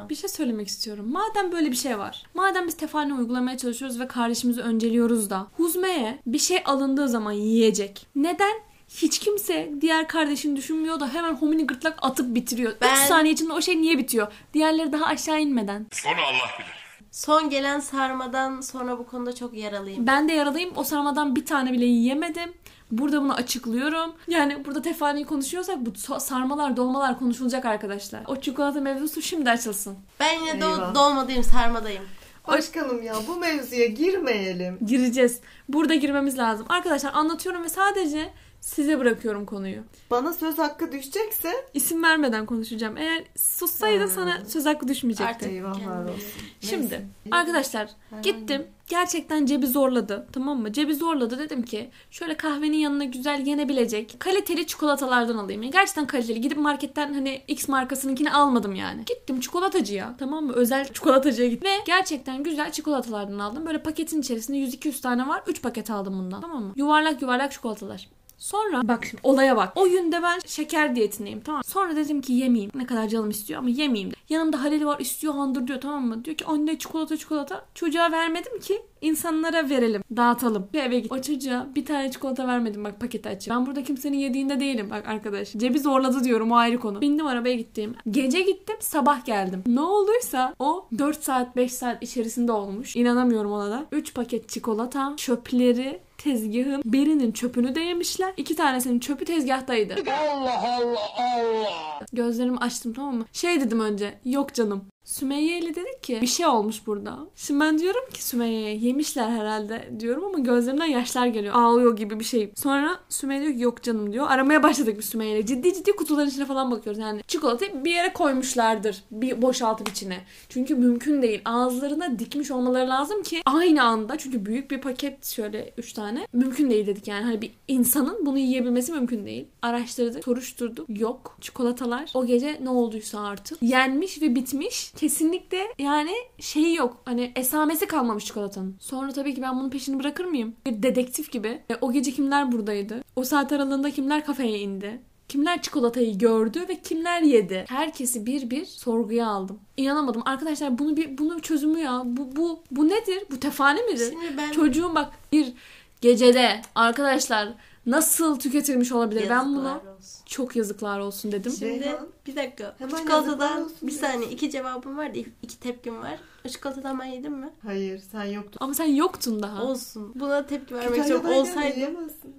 [0.10, 1.12] Bir şey söylemek istiyorum.
[1.12, 2.24] Madem böyle bir şey var.
[2.34, 5.48] Madem biz tefane uygulamaya çalışıyoruz ve kardeşimizi önceliyoruz da.
[5.58, 8.08] Huzme'ye bir şey alındığı zaman yiyecek.
[8.16, 8.54] Neden?
[8.90, 12.72] Hiç kimse diğer kardeşini düşünmüyor da hemen homini gırtlak atıp bitiriyor.
[12.72, 14.28] 3 Ben- saniye içinde o şey niye bitiyor?
[14.54, 15.88] Diğerleri daha aşağı inmeden.
[16.08, 16.81] Onu Allah bilir.
[17.12, 20.08] Son gelen sarmadan sonra bu konuda çok yaralıyım.
[20.08, 20.72] Ben de yaradayım.
[20.76, 22.54] O sarmadan bir tane bile yiyemedim.
[22.92, 24.14] Burada bunu açıklıyorum.
[24.28, 28.22] Yani burada tefaneyi konuşuyorsak bu so- sarmalar, dolmalar konuşulacak arkadaşlar.
[28.28, 29.98] O çikolata mevzusu şimdi açılsın.
[30.20, 30.96] Ben yine Eyvah.
[30.96, 32.04] dolmadayım, sarmadayım.
[32.48, 34.78] Başkanım ya bu mevzuya girmeyelim.
[34.86, 35.40] Gireceğiz.
[35.70, 36.66] Burada girmemiz lazım.
[36.70, 38.30] Arkadaşlar anlatıyorum ve sadece
[38.62, 39.82] size bırakıyorum konuyu.
[40.12, 42.98] Bana söz hakkı düşecekse İsim vermeden konuşacağım.
[42.98, 44.12] Eğer sussaydın Hmm.
[44.14, 45.34] sana söz hakkı düşmeyecekti.
[45.34, 45.50] Artık.
[45.52, 46.24] eyvahlar olsun.
[46.62, 47.06] Şimdi Neyse.
[47.32, 47.90] arkadaşlar
[48.24, 48.68] gittim.
[48.88, 50.28] Gerçekten cebi zorladı.
[50.34, 50.74] Tamam mı?
[50.74, 51.40] Cebi zorladı.
[51.40, 55.64] Dedim ki şöyle kahvenin yanına güzel yenebilecek kaliteli çikolatalardan alayım.
[55.64, 56.42] Yani gerçekten kaliteli.
[56.42, 59.06] Gidip marketten hani X markasınınkini almadım yani.
[59.06, 60.16] Gittim çikolatacıya.
[60.20, 60.54] Tamam mı?
[60.54, 61.70] Özel çikolatacıya gittim.
[61.72, 63.66] Ve gerçekten güzel çikolatalardan aldım.
[63.66, 65.44] Böyle paketin içerisinde 100-200 tane var.
[65.48, 66.42] 3 paket aldım bundan.
[66.42, 66.74] Tamam mı?
[66.76, 68.10] Yuvarlak yuvarlak çikolatalar.
[68.42, 69.74] Sonra bak şimdi olaya bak.
[69.76, 71.64] O günde ben şeker diyetindeyim tamam.
[71.64, 72.72] Sonra dedim ki yemeyeyim.
[72.76, 74.12] Ne kadar canım istiyor ama yemeyeyim.
[74.12, 74.16] de.
[74.30, 76.26] Yanımda Halil var istiyor handır diyor tamam mı?
[76.26, 77.66] Diyor ki anne çikolata çikolata.
[77.76, 80.04] Çocuğa vermedim ki insanlara verelim.
[80.16, 80.68] Dağıtalım.
[80.74, 81.12] Bir eve git.
[81.12, 83.54] O çocuğa bir tane çikolata vermedim bak paketi açıp.
[83.54, 85.52] Ben burada kimsenin yediğinde değilim bak arkadaş.
[85.52, 87.02] Cebi zorladı diyorum o ayrı konu.
[87.02, 87.96] Bindim arabaya gittim.
[88.10, 89.64] Gece gittim sabah geldim.
[89.68, 92.96] Ne olduysa o 4 saat 5 saat içerisinde olmuş.
[92.96, 93.86] İnanamıyorum ona da.
[93.92, 98.34] 3 paket çikolata, çöpleri, tezgahın birinin çöpünü de yemişler.
[98.38, 99.96] İki tanesinin çöpü tezgahtaydı.
[100.12, 102.00] Allah Allah Allah.
[102.14, 103.26] Gözlerimi açtım tamam mı?
[103.34, 104.14] Şey dedim önce.
[104.26, 104.86] Yok canım.
[105.04, 107.20] Sümeyye ile dedik ki bir şey olmuş burada.
[107.36, 111.54] Şimdi ben diyorum ki Sümeyye'ye yemişler herhalde diyorum ama gözlerimden yaşlar geliyor.
[111.54, 112.52] Ağlıyor gibi bir şey.
[112.56, 114.26] Sonra Sümeyye diyor ki yok canım diyor.
[114.30, 115.46] Aramaya başladık biz Sümeyye ile.
[115.46, 117.02] Ciddi ciddi kutuların içine falan bakıyoruz.
[117.02, 119.04] Yani çikolatayı bir yere koymuşlardır.
[119.12, 120.26] Bir boşaltıp içine.
[120.50, 121.42] Çünkü mümkün değil.
[121.46, 126.28] Ağızlarına dikmiş olmaları lazım ki aynı anda çünkü büyük bir paket şöyle 3 tane.
[126.34, 127.24] Mümkün değil dedik yani.
[127.24, 129.48] Hani bir insanın bunu yiyebilmesi mümkün değil.
[129.62, 131.00] Araştırdık, soruşturduk.
[131.00, 131.38] Yok.
[131.42, 134.91] Çikolatalar o gece ne olduysa artık yenmiş ve bitmiş.
[134.96, 136.98] Kesinlikle yani şeyi yok.
[137.06, 138.76] Hani esamesi kalmamış çikolatanın.
[138.80, 140.56] Sonra tabii ki ben bunun peşini bırakır mıyım?
[140.66, 141.48] Bir dedektif gibi.
[141.70, 143.04] E, o gece kimler buradaydı?
[143.16, 145.02] O saat aralığında kimler kafeye indi?
[145.28, 147.66] Kimler çikolatayı gördü ve kimler yedi?
[147.70, 149.60] Herkesi bir bir sorguya aldım.
[149.78, 150.22] İnanamadım.
[150.26, 152.02] Arkadaşlar bunu bir bunun çözümü ya.
[152.06, 153.24] Bu bu bu nedir?
[153.32, 154.10] Bu tefane midir?
[154.10, 155.54] Şimdi ben Çocuğun bak bir
[156.02, 157.54] gecede arkadaşlar
[157.86, 159.22] nasıl tüketilmiş olabilir?
[159.30, 160.26] ben Yazıklar bunu olsun.
[160.26, 161.52] çok yazıklar olsun dedim.
[161.52, 162.76] Şimdi Reyhan, bir dakika.
[162.80, 166.20] hemen çikolatadan bir saniye iki cevabım var da iki tepkim var.
[166.46, 167.50] O çikolatadan ben yedim mi?
[167.64, 168.58] Hayır sen yoktun.
[168.60, 169.64] Ama sen yoktun daha.
[169.64, 170.12] Olsun.
[170.16, 172.36] Buna tepki vermek Olsaydım yiyemezsin.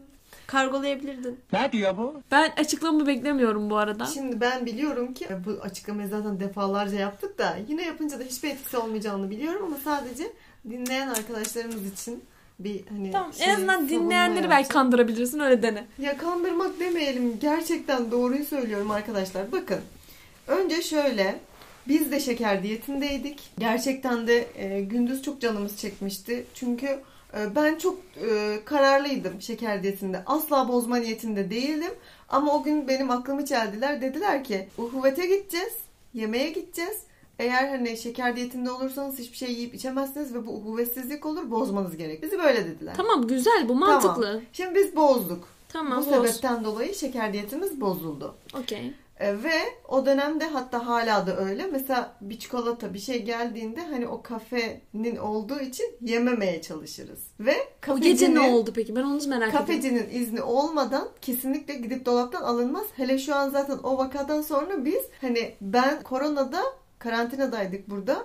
[0.46, 1.40] Kargolayabilirdin.
[1.52, 2.14] Ne diyor bu?
[2.30, 4.06] Ben açıklamamı beklemiyorum bu arada.
[4.06, 8.76] Şimdi ben biliyorum ki bu açıklamayı zaten defalarca yaptık da yine yapınca da hiçbir etkisi
[8.78, 10.32] olmayacağını biliyorum ama sadece
[10.70, 12.24] dinleyen arkadaşlarımız için
[12.58, 15.84] bir hani Tamam şey, en azından dinleyenleri belki kandırabilirsin öyle dene.
[15.98, 17.38] Ya kandırmak demeyelim.
[17.40, 19.52] Gerçekten doğruyu söylüyorum arkadaşlar.
[19.52, 19.80] Bakın.
[20.46, 21.40] Önce şöyle.
[21.88, 23.50] Biz de şeker diyetindeydik.
[23.58, 26.46] Gerçekten de e, gündüz çok canımız çekmişti.
[26.54, 26.86] Çünkü
[27.36, 27.98] e, ben çok
[28.30, 30.22] e, kararlıydım şeker diyetinde.
[30.26, 31.92] Asla bozma niyetinde değildim.
[32.28, 34.00] Ama o gün benim aklımı çeldiler.
[34.00, 35.72] Dediler ki uhuvete gideceğiz.
[36.14, 36.96] Yemeğe gideceğiz.
[37.38, 42.22] Eğer hani şeker diyetinde olursanız hiçbir şey yiyip içemezsiniz ve bu uhuvetsizlik olur bozmanız gerek.
[42.22, 42.94] Bizi böyle dediler.
[42.96, 44.42] Tamam güzel bu mantıklı.
[44.52, 45.44] Şimdi biz bozduk.
[45.68, 46.14] Tamam, Bu boz.
[46.14, 48.34] sebepten dolayı şeker diyetimiz bozuldu.
[48.58, 48.94] Okey.
[49.20, 49.52] E, ve
[49.88, 51.66] o dönemde hatta hala da öyle.
[51.66, 57.20] Mesela bir çikolata bir şey geldiğinde hani o kafenin olduğu için yememeye çalışırız.
[57.40, 57.54] Ve
[57.88, 58.96] O gece ne kafecinin, oldu peki?
[58.96, 59.52] Ben onu merak ediyorum.
[59.52, 62.84] kafecinin izni olmadan kesinlikle gidip dolaptan alınmaz.
[62.96, 66.62] Hele şu an zaten o vakadan sonra biz hani ben koronada
[67.02, 68.24] karantinadaydık burada.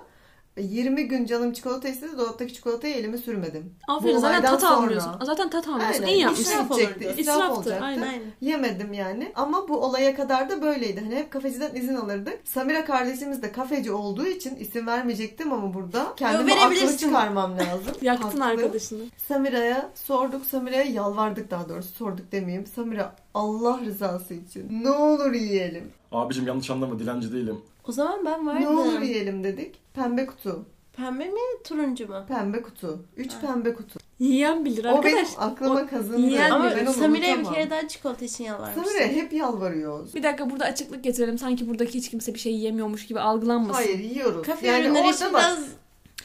[0.58, 2.18] 20 gün canım çikolata istedi.
[2.18, 3.74] Dolaptaki çikolatayı elime sürmedim.
[3.88, 4.76] Aferin Bu zaten tat sonra.
[4.76, 5.12] almıyorsun.
[5.22, 6.02] Zaten tat almıyorsun.
[6.02, 6.14] Aynen.
[6.14, 6.52] İyi yapmışsın.
[6.52, 7.00] İsraf olacaktı.
[7.04, 7.84] İsraf İsraftı, olacaktı.
[7.84, 8.20] aynen.
[8.40, 9.32] Yemedim yani.
[9.34, 11.00] Ama bu olaya kadar da böyleydi.
[11.00, 12.38] Hani hep kafeciden izin alırdık.
[12.44, 17.92] Samira kardeşimiz de kafeci olduğu için isim vermeyecektim ama burada kendime aklı çıkarmam lazım.
[18.02, 18.44] Yaktın Haklı.
[18.44, 19.02] arkadaşını.
[19.28, 20.46] Samira'ya sorduk.
[20.46, 21.88] Samira'ya yalvardık daha doğrusu.
[21.94, 22.66] Sorduk demeyeyim.
[22.66, 25.90] Samira Allah rızası için ne olur yiyelim.
[26.12, 27.60] Abicim yanlış anlama dilenci değilim.
[27.88, 29.02] O zaman ben Ne olur vardım.
[29.02, 29.74] yiyelim dedik.
[29.94, 30.64] Pembe kutu.
[30.96, 32.24] Pembe mi turuncu mu?
[32.28, 33.04] Pembe kutu.
[33.16, 33.98] Üç pembe kutu.
[34.18, 35.12] Yiyen bilir O arkadaş.
[35.12, 36.20] benim aklıma kazındı.
[36.20, 38.84] yiyen Ama Ben onu Samire'ye bir kere daha çikolata için yalvarmıştım.
[38.84, 40.14] Samira hep yalvarıyoruz.
[40.14, 41.38] Bir dakika burada açıklık getirelim.
[41.38, 43.72] Sanki buradaki hiç kimse bir şey yiyemiyormuş gibi algılanmasın.
[43.82, 44.46] Hayır yiyoruz.
[44.46, 45.42] Kafe yani ürünleri orada için bak.
[45.42, 45.58] biraz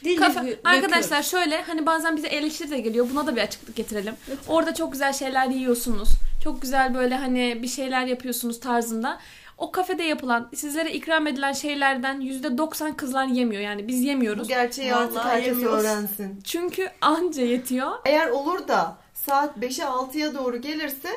[0.04, 0.58] dil döküyoruz.
[0.64, 3.06] Arkadaşlar şöyle hani bazen bize eleştiri de geliyor.
[3.10, 4.14] Buna da bir açıklık getirelim.
[4.48, 6.08] Orada çok güzel şeyler yiyorsunuz.
[6.44, 9.18] Çok güzel böyle hani bir şeyler yapıyorsunuz tarzında.
[9.58, 13.62] O kafede yapılan, sizlere ikram edilen şeylerden %90 kızlar yemiyor.
[13.62, 14.48] Yani biz Bu yemiyoruz.
[14.48, 15.84] gerçeği artık Vallahi herkes yemiyoruz.
[15.84, 16.40] öğrensin.
[16.44, 17.90] Çünkü anca yetiyor.
[18.04, 21.08] Eğer olur da saat 5'e 6'ya doğru gelirse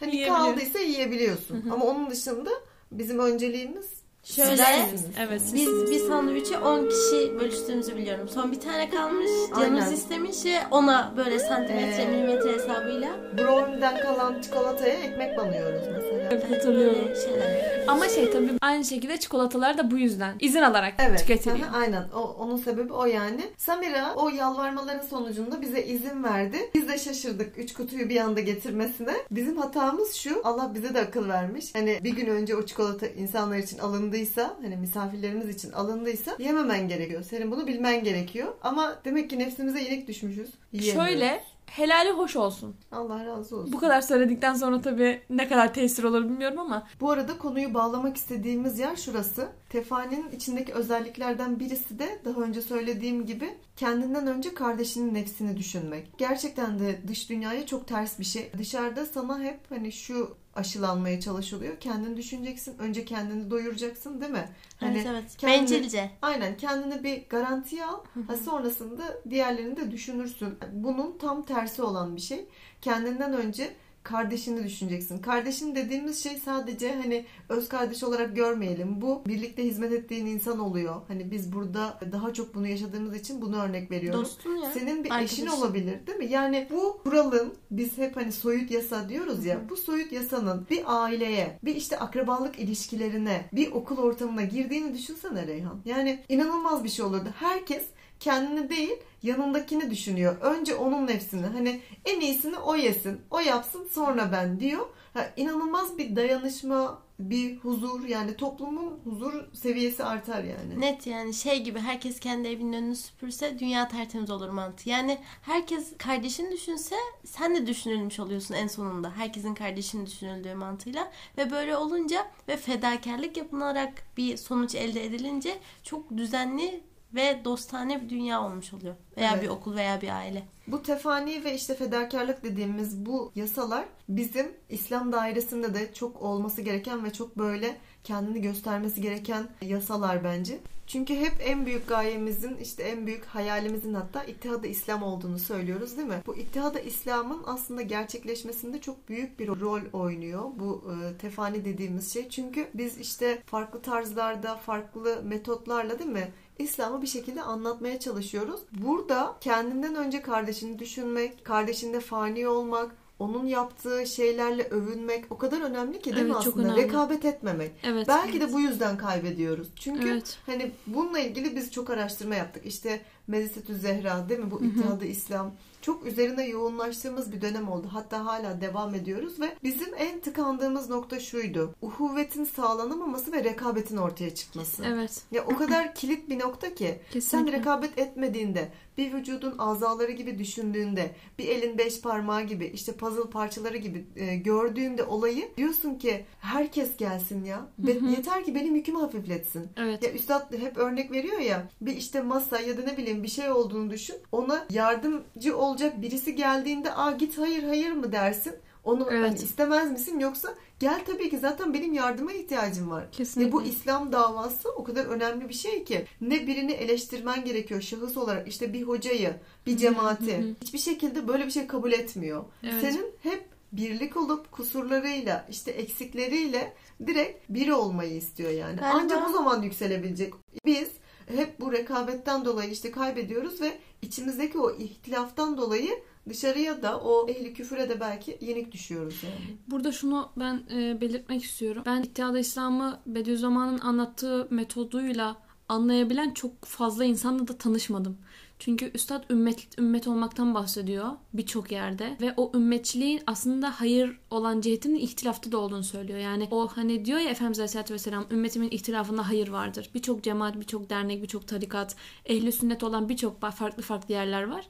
[0.00, 1.70] hani kaldıysa yiyebiliyorsun.
[1.72, 2.50] Ama onun dışında
[2.92, 3.86] bizim önceliğimiz
[4.24, 5.04] Şöyle sizlersiniz.
[5.18, 5.42] Evet.
[5.42, 8.28] siz- biz bir sandviçi 10 kişi bölüştüğümüzü biliyorum.
[8.28, 9.30] Son bir tane kalmış.
[9.60, 9.94] Canımız Aynen.
[9.96, 13.08] istemiş ve ona böyle santimetre Ee, milimetre hesabıyla
[13.38, 16.28] Brownie'den kalan çikolataya ekmek banıyoruz mesela.
[16.32, 17.08] Evet, hatırlıyorum.
[17.24, 17.84] şeyler.
[17.88, 21.18] Ama şey tabii aynı şekilde çikolatalar da bu yüzden izin alarak Evet.
[21.18, 21.68] tüketiliyor.
[21.68, 22.04] aha, aynen.
[22.14, 23.40] O, onun sebebi o yani.
[23.56, 26.56] Samira o yalvarmaların sonucunda bize izin verdi.
[26.74, 29.14] Biz de şaşırdık 3 kutuyu bir anda getirmesine.
[29.30, 30.40] Bizim hatamız şu.
[30.44, 31.74] Allah bize de akıl vermiş.
[31.74, 33.78] Hani bir gün önce o çikolata insanlar için
[34.14, 37.22] alındıysa, hani misafirlerimiz için alındıysa yememen gerekiyor.
[37.22, 38.54] Senin bunu bilmen gerekiyor.
[38.62, 40.50] Ama demek ki nefsimize yenik düşmüşüz.
[40.72, 41.10] Yiyemiyoruz.
[41.10, 42.74] Şöyle helali hoş olsun.
[42.92, 43.72] Allah razı olsun.
[43.72, 48.16] Bu kadar söyledikten sonra tabii ne kadar tesir olur bilmiyorum ama Bu arada konuyu bağlamak
[48.16, 49.48] istediğimiz yer şurası.
[49.68, 56.18] Tefaninin içindeki özelliklerden birisi de daha önce söylediğim gibi kendinden önce kardeşinin nefsini düşünmek.
[56.18, 58.50] Gerçekten de dış dünyaya çok ters bir şey.
[58.58, 61.80] Dışarıda sana hep hani şu aşılanmaya çalışılıyor.
[61.80, 62.78] Kendini düşüneceksin.
[62.78, 64.48] Önce kendini doyuracaksın değil mi?
[64.76, 65.36] Hani evet evet.
[65.36, 66.10] kendi- Bencilce.
[66.22, 68.00] Aynen kendine bir garantiye al.
[68.26, 70.58] Ha, sonrasında diğerlerini de düşünürsün.
[70.72, 72.48] Bunun tam tersi olan bir şey.
[72.80, 75.18] Kendinden önce kardeşini düşüneceksin.
[75.18, 79.00] Kardeşin dediğimiz şey sadece hani öz kardeş olarak görmeyelim.
[79.00, 81.00] Bu birlikte hizmet ettiğin insan oluyor.
[81.08, 84.20] Hani biz burada daha çok bunu yaşadığımız için bunu örnek veriyorum.
[84.20, 84.70] Dostun ya.
[84.70, 85.46] Senin bir eşin Arkadaşın.
[85.46, 86.26] olabilir değil mi?
[86.26, 89.68] Yani bu kuralın biz hep hani soyut yasa diyoruz ya.
[89.68, 95.80] Bu soyut yasanın bir aileye, bir işte akrabalık ilişkilerine, bir okul ortamına girdiğini düşünsene Reyhan.
[95.84, 97.28] Yani inanılmaz bir şey olurdu.
[97.36, 97.84] Herkes
[98.24, 100.36] kendini değil yanındakini düşünüyor.
[100.40, 101.46] Önce onun nefsini.
[101.46, 103.20] Hani en iyisini o yesin.
[103.30, 104.86] O yapsın sonra ben diyor.
[105.14, 110.80] Ha, inanılmaz bir dayanışma, bir huzur yani toplumun huzur seviyesi artar yani.
[110.80, 114.90] Net yani şey gibi herkes kendi evinin önünü süpürse dünya tertemiz olur mantığı.
[114.90, 119.10] Yani herkes kardeşini düşünse sen de düşünülmüş oluyorsun en sonunda.
[119.16, 121.12] Herkesin kardeşini düşünüldüğü mantığıyla.
[121.38, 128.08] Ve böyle olunca ve fedakarlık yapılarak bir sonuç elde edilince çok düzenli ve dostane bir
[128.08, 128.94] dünya olmuş oluyor.
[129.16, 129.42] Veya Evet.
[129.42, 130.42] bir okul veya bir aile.
[130.66, 137.04] Bu tefani ve işte fedakarlık dediğimiz bu yasalar bizim İslam dairesinde de çok olması gereken
[137.04, 140.58] ve çok böyle kendini göstermesi gereken yasalar bence.
[140.86, 146.08] Çünkü hep en büyük gayemizin işte en büyük hayalimizin hatta İttihad-ı İslam olduğunu söylüyoruz değil
[146.08, 146.22] mi?
[146.26, 152.28] Bu İttihad-ı İslam'ın aslında gerçekleşmesinde çok büyük bir rol oynuyor bu e, tefani dediğimiz şey.
[152.28, 156.28] Çünkü biz işte farklı tarzlarda, farklı metotlarla değil mi?
[156.58, 158.60] İslam'ı bir şekilde anlatmaya çalışıyoruz.
[158.72, 165.98] Burada kendinden önce kardeşini düşünmek, kardeşinde fani olmak, onun yaptığı şeylerle övünmek o kadar önemli
[166.02, 166.68] ki değil mi Evet, çok aslında?
[166.68, 166.82] önemli.
[166.82, 167.72] Rekabet etmemek.
[167.82, 168.08] Evet.
[168.08, 169.68] Belki de bu yüzden kaybediyoruz.
[169.76, 170.38] Çünkü Evet.
[170.46, 172.66] hani bununla ilgili biz çok araştırma yaptık.
[172.66, 174.50] İşte Medisetü Zehra değil mi?
[174.50, 175.52] Bu İttihadı İslam.
[175.84, 177.88] Çok üzerine yoğunlaştığımız bir dönem oldu.
[177.92, 181.74] Hatta hala devam ediyoruz ve bizim en tıkandığımız nokta şuydu.
[181.82, 184.84] Uhuvvetin sağlanamaması ve rekabetin ortaya çıkması.
[184.84, 185.22] Evet.
[185.30, 187.58] Ya o kadar kilit bir nokta ki sen Kesinlikle.
[187.58, 188.68] rekabet etmediğinde,
[188.98, 194.36] bir vücudun azaları gibi düşündüğünde, bir elin beş parmağı gibi, işte puzzle parçaları gibi e,
[194.36, 197.66] gördüğünde olayı diyorsun ki herkes gelsin ya.
[197.84, 198.10] Hı.
[198.10, 199.68] yeter ki benim yükümü hafifletsin.
[199.76, 200.02] Evet.
[200.02, 203.50] Ya üstad hep örnek veriyor ya bir işte masa ya da ne bileyim bir şey
[203.50, 204.16] olduğunu düşün.
[204.32, 208.54] Ona yardımcı olacak birisi geldiğinde aa git hayır hayır mı dersin.
[208.84, 209.30] Onu Evet.
[209.30, 213.12] hani istemez misin yoksa gel tabii ki zaten benim yardıma ihtiyacım var.
[213.12, 213.48] Kesinlikle.
[213.48, 218.16] Ve bu İslam davası o kadar önemli bir şey ki ne birini eleştirmen gerekiyor şahıs
[218.16, 219.34] olarak işte bir hocayı,
[219.66, 220.54] bir cemaati.
[220.62, 222.44] Hiçbir şekilde böyle bir şey kabul etmiyor.
[222.62, 222.80] Evet.
[222.80, 226.72] Senin hep birlik olup kusurlarıyla işte eksikleriyle
[227.06, 228.76] direkt bir olmayı istiyor yani.
[228.80, 230.34] Galiba- Ancak o zaman yükselebilecek.
[230.66, 230.88] Biz
[231.36, 235.90] hep bu rekabetten dolayı işte kaybediyoruz ve içimizdeki o ihtilaftan dolayı
[236.28, 239.58] dışarıya da o ehli küfüre de belki yenik düşüyoruz yani.
[239.68, 241.82] Burada şunu ben e, belirtmek istiyorum.
[241.86, 245.36] Ben İttihat-ı İslam'ı Bediüzzaman'ın anlattığı metoduyla
[245.68, 248.18] anlayabilen çok fazla insanla da tanışmadım.
[248.58, 254.98] Çünkü Üstad ümmet, ümmet olmaktan bahsediyor birçok yerde ve o ümmetçiliğin aslında hayır olan cihetinin
[254.98, 256.18] ihtilafta da olduğunu söylüyor.
[256.18, 259.90] Yani o hani diyor ya Efendimiz Aleyhisselatü Vesselam ümmetimin ihtilafında hayır vardır.
[259.94, 264.68] Birçok cemaat, birçok dernek, birçok tarikat, ehli sünnet olan birçok farklı farklı yerler var.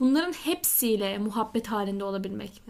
[0.00, 2.62] Bunların hepsiyle muhabbet halinde olabilmek.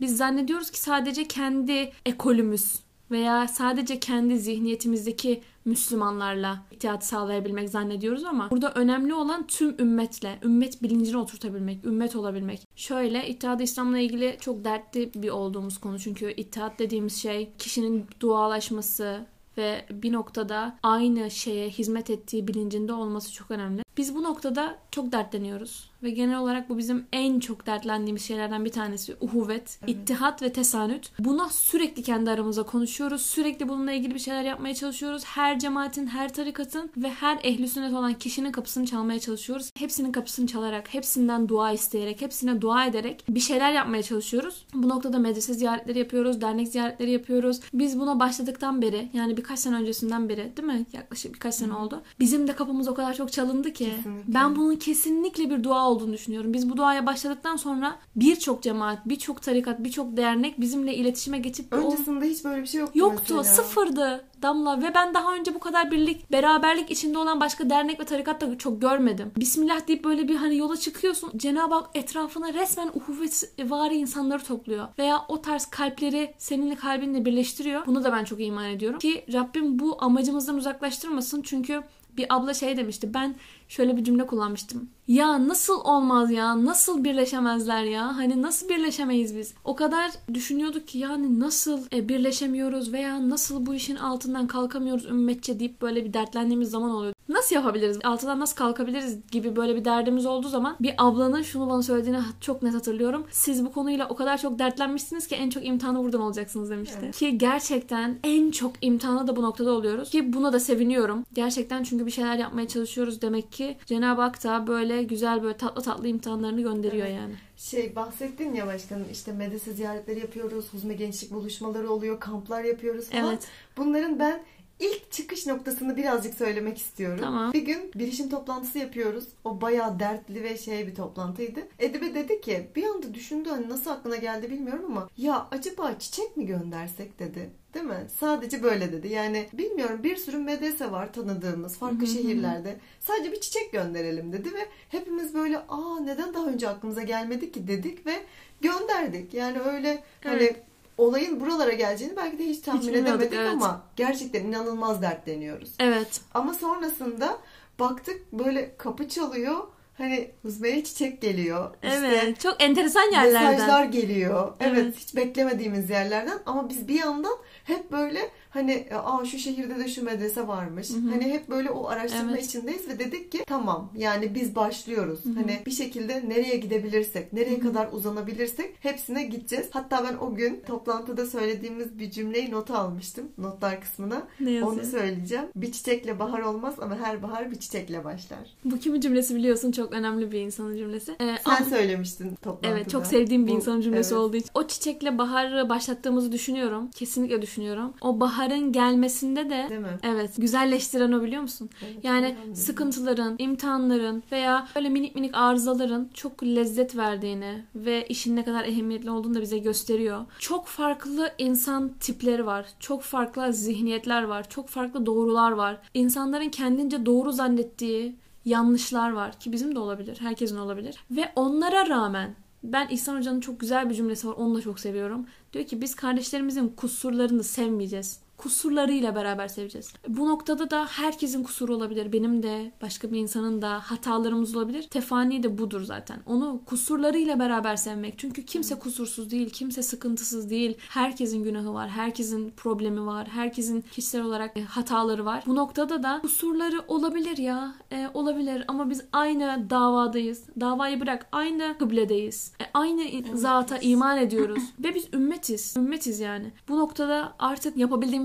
[0.00, 8.50] Biz zannediyoruz ki sadece kendi ekolümüz veya sadece kendi zihniyetimizdeki Müslümanlarla ittihat sağlayabilmek zannediyoruz ama
[8.50, 12.60] burada önemli olan tüm ümmetle, ümmet bilincini oturtabilmek, ümmet olabilmek.
[12.76, 19.26] Şöyle İttihat-ı İslam'la ilgili çok dertli bir olduğumuz konu çünkü ittihat dediğimiz şey kişinin dualaşması
[19.58, 23.82] ve bir noktada aynı şeye hizmet ettiği bilincinde olması çok önemli.
[23.96, 28.72] Biz bu noktada çok dertleniyoruz ve genel olarak bu bizim en çok dertlendiğimiz şeylerden bir
[28.72, 31.10] tanesi uhuvvet, ittihat ve tesanüt.
[31.18, 33.22] Buna sürekli kendi aramızda konuşuyoruz.
[33.22, 35.24] Sürekli bununla ilgili bir şeyler yapmaya çalışıyoruz.
[35.24, 39.70] Her cemaatin, her tarikatın ve her ehli sünnet olan kişinin kapısını çalmaya çalışıyoruz.
[39.78, 44.66] Hepsinin kapısını çalarak, hepsinden dua isteyerek, hepsine dua ederek bir şeyler yapmaya çalışıyoruz.
[44.74, 47.60] Bu noktada medrese ziyaretleri yapıyoruz, dernek ziyaretleri yapıyoruz.
[47.74, 50.86] Biz buna başladıktan beri yani birkaç sene öncesinden beri değil mi?
[50.92, 52.02] Yaklaşık birkaç sene oldu.
[52.20, 53.84] Bizim de kapımız o kadar çok çalındı ki.
[53.84, 54.34] Kesinlikle.
[54.34, 56.52] Ben bunun kesinlikle bir dua olduğunu düşünüyorum.
[56.52, 61.76] Biz bu duaya başladıktan sonra birçok cemaat, birçok tarikat, birçok dernek bizimle iletişime geçip o-
[61.76, 63.34] Öncesinde hiç böyle bir şey yoktu yoktu.
[63.36, 63.44] mesela.
[63.44, 68.04] Sıfırdı Damla ve ben daha önce bu kadar birlik, beraberlik içinde olan başka dernek ve
[68.04, 69.32] tarikat da çok görmedim.
[69.36, 71.30] Bismillah deyip böyle bir hani yola çıkıyorsun.
[71.36, 74.88] Cenab-ı Hak etrafına resmen uhuvvet vari insanları topluyor.
[74.98, 77.86] Veya o tarz kalpleri seninle kalbinle birleştiriyor.
[77.86, 78.98] Bunu da ben çok iman ediyorum.
[78.98, 81.42] Ki Rabbim bu amacımızdan uzaklaştırmasın.
[81.42, 81.82] Çünkü
[82.16, 83.14] bir abla şey demişti.
[83.14, 83.34] Ben
[83.68, 84.88] şöyle bir cümle kullanmıştım.
[85.08, 86.64] Ya nasıl olmaz ya?
[86.64, 88.16] Nasıl birleşemezler ya?
[88.16, 89.54] Hani nasıl birleşemeyiz biz?
[89.64, 95.60] O kadar düşünüyorduk ki yani nasıl e, birleşemiyoruz veya nasıl bu işin altından kalkamıyoruz ümmetçe
[95.60, 97.14] deyip böyle bir dertlendiğimiz zaman oluyor.
[97.28, 97.98] Nasıl yapabiliriz?
[98.04, 102.62] Altından nasıl kalkabiliriz gibi böyle bir derdimiz olduğu zaman bir ablanın şunu bana söylediğini çok
[102.62, 103.26] net hatırlıyorum.
[103.30, 107.10] Siz bu konuyla o kadar çok dertlenmişsiniz ki en çok imtihanı buradan olacaksınız demişti.
[107.10, 110.10] Ki gerçekten en çok imtihana da bu noktada oluyoruz.
[110.10, 111.24] Ki buna da seviniyorum.
[111.34, 115.82] Gerçekten çünkü bir şeyler yapmaya çalışıyoruz demek ki Cenab-ı Hak da böyle güzel böyle tatlı
[115.82, 117.16] tatlı imtihanlarını gönderiyor Evet.
[117.16, 117.34] yani.
[117.56, 123.28] Şey bahsettin ya başkanım işte medrese ziyaretleri yapıyoruz, huzme gençlik buluşmaları oluyor, kamplar yapıyoruz falan.
[123.28, 123.48] Evet.
[123.76, 124.42] Bunların ben
[124.80, 127.20] ilk çıkış noktasını birazcık söylemek istiyorum.
[127.22, 127.52] Tamam.
[127.52, 129.24] Bir gün bilişim toplantısı yapıyoruz.
[129.44, 131.60] O bayağı dertli ve şey bir toplantıydı.
[131.78, 136.36] Edibe dedi ki bir anda düşündü hani nasıl aklına geldi bilmiyorum ama ya acaba çiçek
[136.36, 137.50] mi göndersek dedi.
[137.74, 138.06] Değil mi?
[138.20, 139.08] Sadece böyle dedi.
[139.08, 142.76] Yani bilmiyorum bir sürü medrese var tanıdığımız farklı şehirlerde.
[143.00, 147.68] Sadece bir çiçek gönderelim dedi ve hepimiz böyle aa neden daha önce aklımıza gelmedi ki
[147.68, 148.14] dedik ve
[148.60, 149.34] gönderdik.
[149.34, 150.62] Yani öyle hani Evet.
[150.98, 153.52] olayın buralara geleceğini belki de hiç tahmin bilmiyorduk, edemedik evet.
[153.52, 155.70] ama gerçekten inanılmaz dertleniyoruz.
[155.78, 156.20] Evet.
[156.34, 157.38] Ama sonrasında
[157.78, 159.58] baktık böyle kapı çalıyor.
[159.98, 161.74] Hani Huzme'ye çiçek geliyor.
[161.82, 162.40] İşte Evet.
[162.40, 163.52] Çok enteresan yerlerden.
[163.52, 164.52] mesajlar geliyor.
[164.60, 164.78] Evet.
[164.78, 164.94] Evet.
[164.96, 170.04] hiç beklemediğimiz yerlerden ama biz bir yandan hep böyle Hani aa şu şehirde de şu
[170.04, 170.90] medrese varmış.
[170.90, 171.10] Hı hı.
[171.10, 172.44] Hani hep böyle o araştırma Evet.
[172.44, 175.24] içindeyiz ve dedik ki tamam yani biz başlıyoruz.
[175.24, 175.34] Hı hı.
[175.34, 177.68] Hani bir şekilde nereye gidebilirsek, nereye Hı hı.
[177.68, 179.66] kadar uzanabilirsek hepsine gideceğiz.
[179.70, 184.22] Hatta ben o gün toplantıda söylediğimiz bir cümleyi nota almıştım notlar kısmına.
[184.40, 184.72] Ne yazıyor?
[184.72, 185.44] Onu söyleyeceğim.
[185.56, 188.38] Bir çiçekle bahar olmaz ama her bahar bir çiçekle başlar.
[188.64, 191.12] Bu kimin cümlesi biliyorsun çok önemli bir insanın cümlesi.
[191.12, 192.68] Ee, Sen ama- söylemiştin toplantıda.
[192.68, 194.20] Evet çok sevdiğim bir Bu- insanın cümlesi evet.
[194.20, 194.50] olduğu için.
[194.54, 196.90] O çiçekle baharı başlattığımızı düşünüyorum.
[196.94, 197.92] Kesinlikle düşünüyorum.
[198.00, 199.98] O baharın gelmesinde de Değil mi?
[200.02, 201.70] evet güzelleştiren o biliyor musun?
[201.84, 208.44] Evet, Yani sıkıntıların, imtihanların veya böyle minik minik arızaların çok lezzet verdiğini ve işin ne
[208.44, 210.24] kadar ehemmiyetli olduğunu da bize gösteriyor.
[210.38, 212.66] Çok farklı insan tipleri var.
[212.80, 214.48] Çok farklı zihniyetler var.
[214.48, 215.78] Çok farklı doğrular var.
[215.94, 220.16] İnsanların kendince doğru zannettiği yanlışlar var ki bizim de olabilir.
[220.20, 220.96] Herkesin olabilir.
[221.10, 224.34] Ve onlara rağmen ben İhsan Hoca'nın çok güzel bir cümlesi var.
[224.36, 225.26] Onu da çok seviyorum.
[225.52, 228.20] Diyor ki biz kardeşlerimizin kusurlarını sevmeyeceğiz.
[228.36, 229.92] Kusurlarıyla beraber seveceğiz.
[230.08, 232.12] Bu noktada da herkesin kusuru olabilir.
[232.12, 234.82] Benim de, başka bir insanın da hatalarımız olabilir.
[234.82, 236.18] Tefani de budur zaten.
[236.26, 238.18] Onu kusurlarıyla beraber sevmek.
[238.18, 240.78] Çünkü kimse kusursuz değil, kimse sıkıntısız değil.
[240.88, 245.42] Herkesin günahı var, herkesin problemi var, herkesin kişisel olarak e, hataları var.
[245.46, 247.74] Bu noktada da kusurları olabilir ya.
[247.92, 250.44] E, olabilir ama biz aynı davadayız.
[250.60, 252.52] Davayı bırak, aynı kıbledeyiz.
[252.60, 254.62] E, aynı zata iman ediyoruz.
[254.78, 255.74] Ve biz ümmetiz.
[255.76, 256.52] Ümmetiz yani.
[256.68, 257.76] Bu noktada artık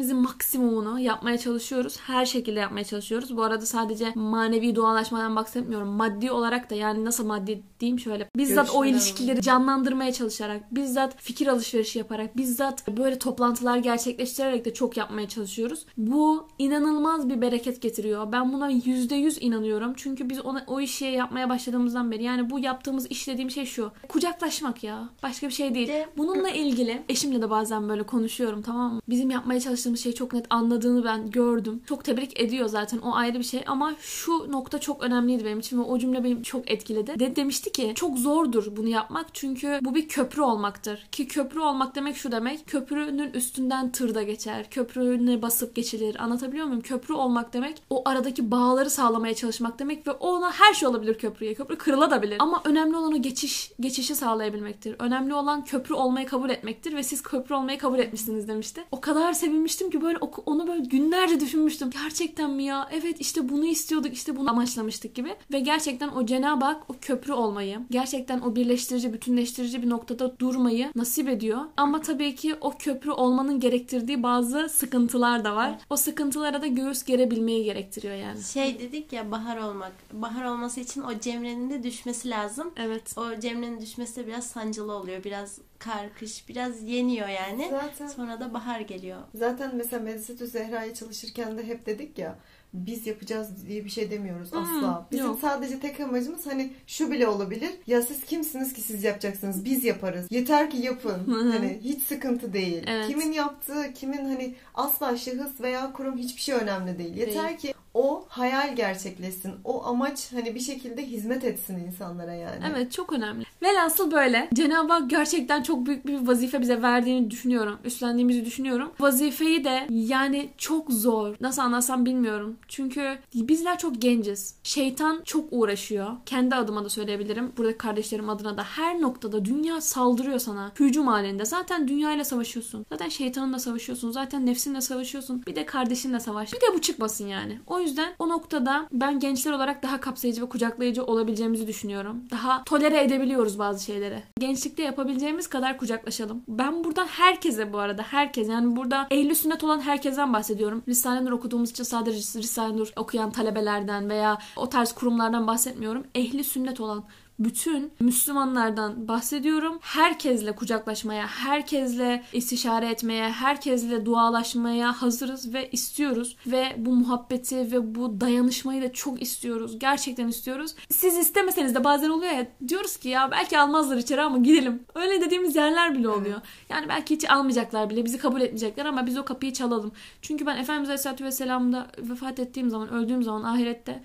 [0.10, 1.98] yapabildiğimizin maksimumunu yapmaya çalışıyoruz.
[2.00, 3.38] Her şekilde yapmaya çalışıyoruz.
[3.38, 5.88] Bu arada sadece manevi dualaşmadan bahsetmiyorum.
[5.88, 8.30] Maddi olarak da yani nasıl maddi diyeyim şöyle.
[8.38, 14.74] Bizzat o Görüşmeler ilişkileri canlandırmaya çalışarak, bizzat fikir alışverişi yaparak, bizzat böyle toplantılar gerçekleştirerek de
[14.74, 15.86] çok yapmaya çalışıyoruz.
[15.98, 18.32] Bu inanılmaz bir bereket getiriyor.
[18.32, 19.94] Ben buna yüzde yüz inanıyorum.
[19.96, 23.92] Çünkü biz ona, o işi yapmaya başladığımızdan beri yani bu yaptığımız iş dediğim şey şu.
[24.10, 25.10] Kucaklaşmak ya.
[25.24, 25.88] Başka bir şey değil.
[25.88, 29.02] De- Bununla ilgili eşimle de bazen böyle konuşuyorum tamam mı?
[29.10, 31.82] Bizim yapmaya çalıştığımız şeyi çok net anladığını ben gördüm.
[31.86, 35.80] Çok tebrik ediyor zaten o ayrı bir şey ama şu nokta çok önemliydi benim için
[35.80, 37.20] ve o cümle beni çok etkiledi.
[37.20, 41.08] De demişti ki çok zordur bunu yapmak çünkü bu bir köprü olmaktır.
[41.12, 42.68] Ki köprü olmak demek şu demek.
[42.68, 44.70] Köprünün üstünden tırda geçer.
[44.70, 46.24] Köprüne basıp geçilir.
[46.24, 46.82] Anlatabiliyor muyum?
[46.82, 51.54] Köprü olmak demek o aradaki bağları sağlamaya çalışmak demek ve ona her şey olabilir köprüye.
[51.54, 52.36] Köprü kırılabilir.
[52.40, 54.96] Ama önemli olan o geçiş geçişi sağlayabilmektir.
[55.00, 58.84] Önemli olan köprü olmayı kabul etmektir ve siz köprü olmayı kabul etmişsiniz demişti.
[58.92, 61.90] O kadar sevinmiştim ki böyle onu böyle günlerce düşünmüştüm.
[62.04, 62.90] Gerçekten mi ya?
[62.92, 65.36] Evet işte bunu istiyorduk, işte bunu amaçlamıştık gibi.
[65.52, 70.92] Ve gerçekten o Cenab-ı Hak o köprü olmayı, gerçekten o birleştirici, bütünleştirici bir noktada durmayı
[70.96, 71.62] nasip ediyor.
[71.78, 75.78] Ama tabii ki o köprü olmanın gerektirdiği bazı sıkıntılar da var.
[75.90, 78.44] O sıkıntılara da göğüs gerebilmeyi gerektiriyor yani.
[78.44, 79.92] Şey dedik ya bahar olmak.
[80.14, 82.72] Bahar olması için o Cemre'nin de düşmesi lazım.
[82.78, 83.18] Evet.
[83.18, 85.24] O Cemre'nin düşmesi de biraz sancılı oluyor.
[85.24, 87.68] Biraz kar, kış, biraz yeniyor yani.
[87.72, 89.20] Zaten Sonra da bahar geliyor.
[89.36, 92.36] Zaten mesela Medresetü Zehra'ya çalışırken de hep dedik ya
[92.74, 95.08] biz yapacağız diye bir şey demiyoruz Hmm, asla.
[95.12, 95.40] Bizim yok.
[95.42, 97.72] sadece tek amacımız hani şu bile olabilir.
[97.88, 99.66] Ya siz kimsiniz ki siz yapacaksınız?
[99.66, 100.28] Biz yaparız.
[100.32, 101.50] Yeter ki yapın.
[101.52, 102.84] Hani hiç sıkıntı değil.
[102.88, 103.08] Evet.
[103.08, 107.16] Kimin yaptığı, kimin hani asla şahıs veya kurum hiçbir şey önemli değil.
[107.16, 107.58] Yeter Değil.
[107.58, 109.54] ki o hayal gerçekleşsin.
[109.64, 112.64] O amaç hani bir şekilde hizmet etsin insanlara yani.
[112.72, 113.46] Evet çok önemli.
[113.62, 114.50] Velhasıl böyle.
[114.54, 117.80] Cenab-ı Hak gerçekten çok büyük bir vazife bize verdiğini düşünüyorum.
[117.84, 118.92] Üstlendiğimizi düşünüyorum.
[119.00, 121.36] Vazifeyi de yani çok zor.
[121.42, 122.58] Nasıl anlatsam bilmiyorum.
[122.68, 124.56] Çünkü bizler çok genciz.
[124.64, 126.12] Şeytan çok uğraşıyor.
[126.26, 127.54] Kendi adıma da söyleyebilirim.
[127.58, 130.72] Buradaki kardeşlerim adına da her noktada dünya saldırıyor sana.
[130.80, 131.46] Hücum halinde.
[131.46, 132.86] Zaten dünyayla savaşıyorsun.
[132.90, 134.12] Zaten şeytanınla savaşıyorsun.
[134.12, 135.44] Zaten nefsinle savaşıyorsun.
[135.48, 136.54] Bir de kardeşinle savaş.
[136.54, 137.60] Bir de bu çıkmasın yani.
[137.68, 142.24] O yüzden o noktada ben gençler olarak daha kapsayıcı ve kucaklayıcı olabileceğimizi düşünüyorum.
[142.32, 144.24] Daha tolere edebiliyoruz bazı şeyleri.
[144.40, 146.44] Gençlikte yapabileceğimiz kadar kucaklaşalım.
[146.48, 150.84] Ben buradan herkese bu arada herkes yani burada ehli sünnet olan herkesten bahsediyorum.
[150.88, 156.04] Risale-i Nur okuduğumuz için sadece Risale-i Nur okuyan talebelerden veya o tarz kurumlardan bahsetmiyorum.
[156.16, 157.04] Ehli sünnet olan
[157.40, 159.80] bütün Müslümanlardan bahsediyorum.
[159.82, 166.38] Herkesle kucaklaşmaya, herkesle istişare etmeye, herkesle dualaşmaya hazırız ve istiyoruz.
[166.48, 169.80] Ve bu muhabbeti ve bu dayanışmayı da çok istiyoruz.
[169.80, 170.76] Gerçekten istiyoruz.
[170.90, 174.84] Siz istemeseniz de bazen oluyor ya diyoruz ki ya belki almazlar içeri ama gidelim.
[174.96, 176.42] Öyle dediğimiz yerler bile oluyor.
[176.70, 179.92] Yani belki hiç almayacaklar bile, bizi kabul etmeyecekler ama biz o kapıyı çalalım.
[180.22, 184.04] Çünkü ben Efendimiz Aleyhisselatü Vesselam'da vefat ettiğim zaman, öldüğüm zaman ahirette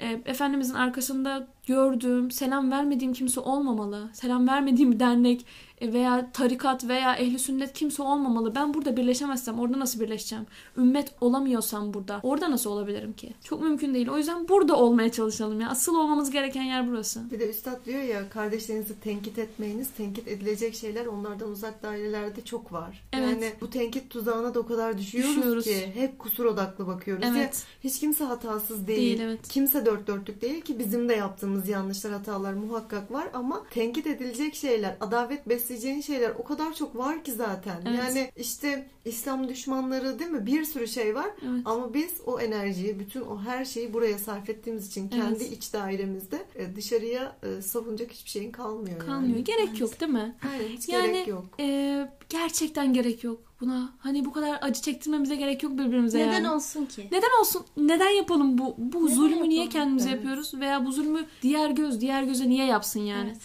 [0.00, 4.08] e, Efendimizin arkasında gördüğüm, selam vermediğim kimse olmamalı.
[4.12, 5.46] Selam vermediğim dernek
[5.82, 8.54] veya tarikat veya ehli sünnet kimse olmamalı.
[8.54, 10.46] Ben burada birleşemezsem orada nasıl birleşeceğim?
[10.76, 13.34] Ümmet olamıyorsam burada orada nasıl olabilirim ki?
[13.44, 14.08] Çok mümkün değil.
[14.08, 15.68] O yüzden burada olmaya çalışalım ya.
[15.70, 17.30] Asıl olmamız gereken yer burası.
[17.30, 19.90] Bir de Üstad diyor ya kardeşlerinizi tenkit etmeyiniz.
[19.90, 23.02] Tenkit edilecek şeyler onlardan uzak dairelerde çok var.
[23.12, 23.28] Evet.
[23.42, 25.64] Yani bu tenkit tuzağına da o kadar düşüyoruz, Düşüyoruz.
[25.64, 27.24] ki hep kusur odaklı bakıyoruz.
[27.24, 27.64] Ya Evet.
[27.84, 28.98] hiç kimse hatasız değil.
[28.98, 29.48] Değil, evet.
[29.48, 34.54] Kimse dört dörtlük değil ki bizim de yaptığımız yanlışlar, hatalar muhakkak var ama tenkit edilecek
[34.54, 37.82] şeyler, adavet besleyeceğin şeyler o kadar çok var ki zaten.
[37.88, 37.98] Evet.
[37.98, 40.46] Yani işte İslam düşmanları değil mi?
[40.46, 41.60] Bir sürü şey var Evet.
[41.64, 45.52] ama biz o enerjiyi, bütün o her şeyi buraya sarf ettiğimiz için kendi Evet.
[45.52, 48.98] iç dairemizde e, dışarıya e, savunacak hiçbir şeyin kalmıyor.
[48.98, 49.32] Kalmıyor.
[49.36, 49.44] Yani.
[49.44, 50.34] Gerek yok değil mi?
[50.68, 51.44] Hiç Yani gerek yok.
[51.60, 53.92] e, gerçekten gerek yok buna.
[53.98, 56.50] Hani bu kadar acı çektirmemize gerek yok birbirimize Neden yani.
[56.50, 57.08] olsun ki?
[57.12, 57.62] Neden olsun?
[57.76, 58.74] Neden yapalım bu?
[58.78, 59.70] Bu Neden zulmü niye yapalım?
[59.70, 60.18] kendimize Evet.
[60.18, 60.54] yapıyoruz?
[60.54, 63.28] Veya bu zulmü diğer göz, diğer göze niye yapsın yani?
[63.28, 63.40] Evet.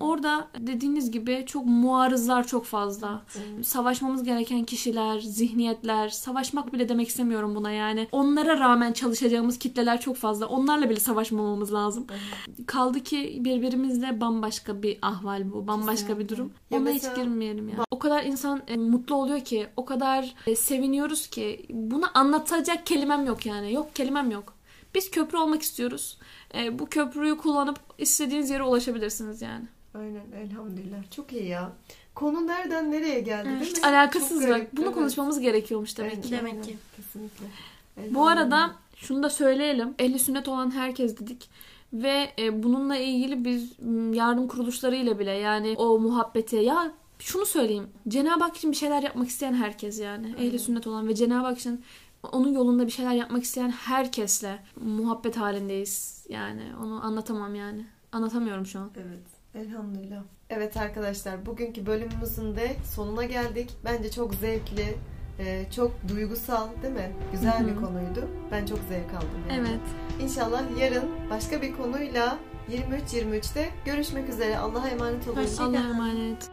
[0.00, 3.22] Orada dediğiniz gibi çok muarızlar çok fazla.
[3.62, 8.08] Savaşmamız gereken kişiler, zihniyetler, savaşmak bile demek istemiyorum buna yani.
[8.12, 10.46] Onlara rağmen çalışacağımız kitleler çok fazla.
[10.46, 12.06] Onlarla bile savaşmamamız lazım.
[12.66, 15.66] Kaldı ki birbirimizle bambaşka bir ahval bu.
[15.66, 16.18] Bambaşka Kesinlikle.
[16.24, 16.52] bir durum.
[16.70, 17.74] Ya Ona mesela- hiç girmeyelim ya.
[17.90, 23.26] O kadar insan e, mutlu oluyor ki, o kadar e, seviniyoruz ki bunu anlatacak kelimem
[23.26, 23.72] yok yani.
[23.72, 24.54] Yok kelimem yok.
[24.94, 26.18] Biz köprü olmak istiyoruz.
[26.54, 29.64] E, bu köprüyü kullanıp istediğiniz yere ulaşabilirsiniz yani.
[29.94, 31.10] Aynen elhamdülillah.
[31.10, 31.72] Çok iyi ya.
[32.14, 33.86] Konu nereden nereye geldi değil Hiç mi?
[33.86, 34.48] alakasız Çok bak.
[34.48, 34.94] garip, Bunu evet.
[34.94, 36.30] konuşmamız gerekiyormuş demek Aynen, ki.
[36.30, 36.64] Demek aynen.
[36.64, 36.76] ki.
[36.96, 37.46] Kesinlikle.
[38.10, 39.94] Bu arada şunu da söyleyelim.
[39.98, 41.50] Ehli sünnet olan herkes dedik.
[41.92, 47.86] Ve e, bununla ilgili biz m, yardım kuruluşlarıyla bile yani o muhabbete ya şunu söyleyeyim.
[48.08, 50.34] Cenab-ı Hak için bir şeyler yapmak isteyen herkes yani.
[50.38, 51.84] Ehli sünnet olan ve Cenab-ı Hak için
[52.32, 56.26] onun yolunda bir şeyler yapmak isteyen herkesle muhabbet halindeyiz.
[56.28, 57.86] Yani onu anlatamam yani.
[58.12, 58.90] Anlatamıyorum şu an.
[58.96, 59.37] Evet.
[59.54, 60.22] Elhamdülillah.
[60.50, 63.70] Evet arkadaşlar bugünkü bölümümüzün de sonuna geldik.
[63.84, 64.96] Bence çok zevkli,
[65.38, 67.12] e, çok duygusal değil mi?
[67.32, 68.28] Güzel bir konuydu.
[68.50, 69.28] Ben çok zevk aldım.
[69.50, 69.60] yani.
[69.60, 69.80] Evet.
[70.22, 72.38] İnşallah yarın başka bir konuyla
[72.70, 74.58] 23-23'te görüşmek üzere.
[74.58, 75.36] Allah'a emanet olun.
[75.36, 76.50] Hoşça- Allah'a emanet.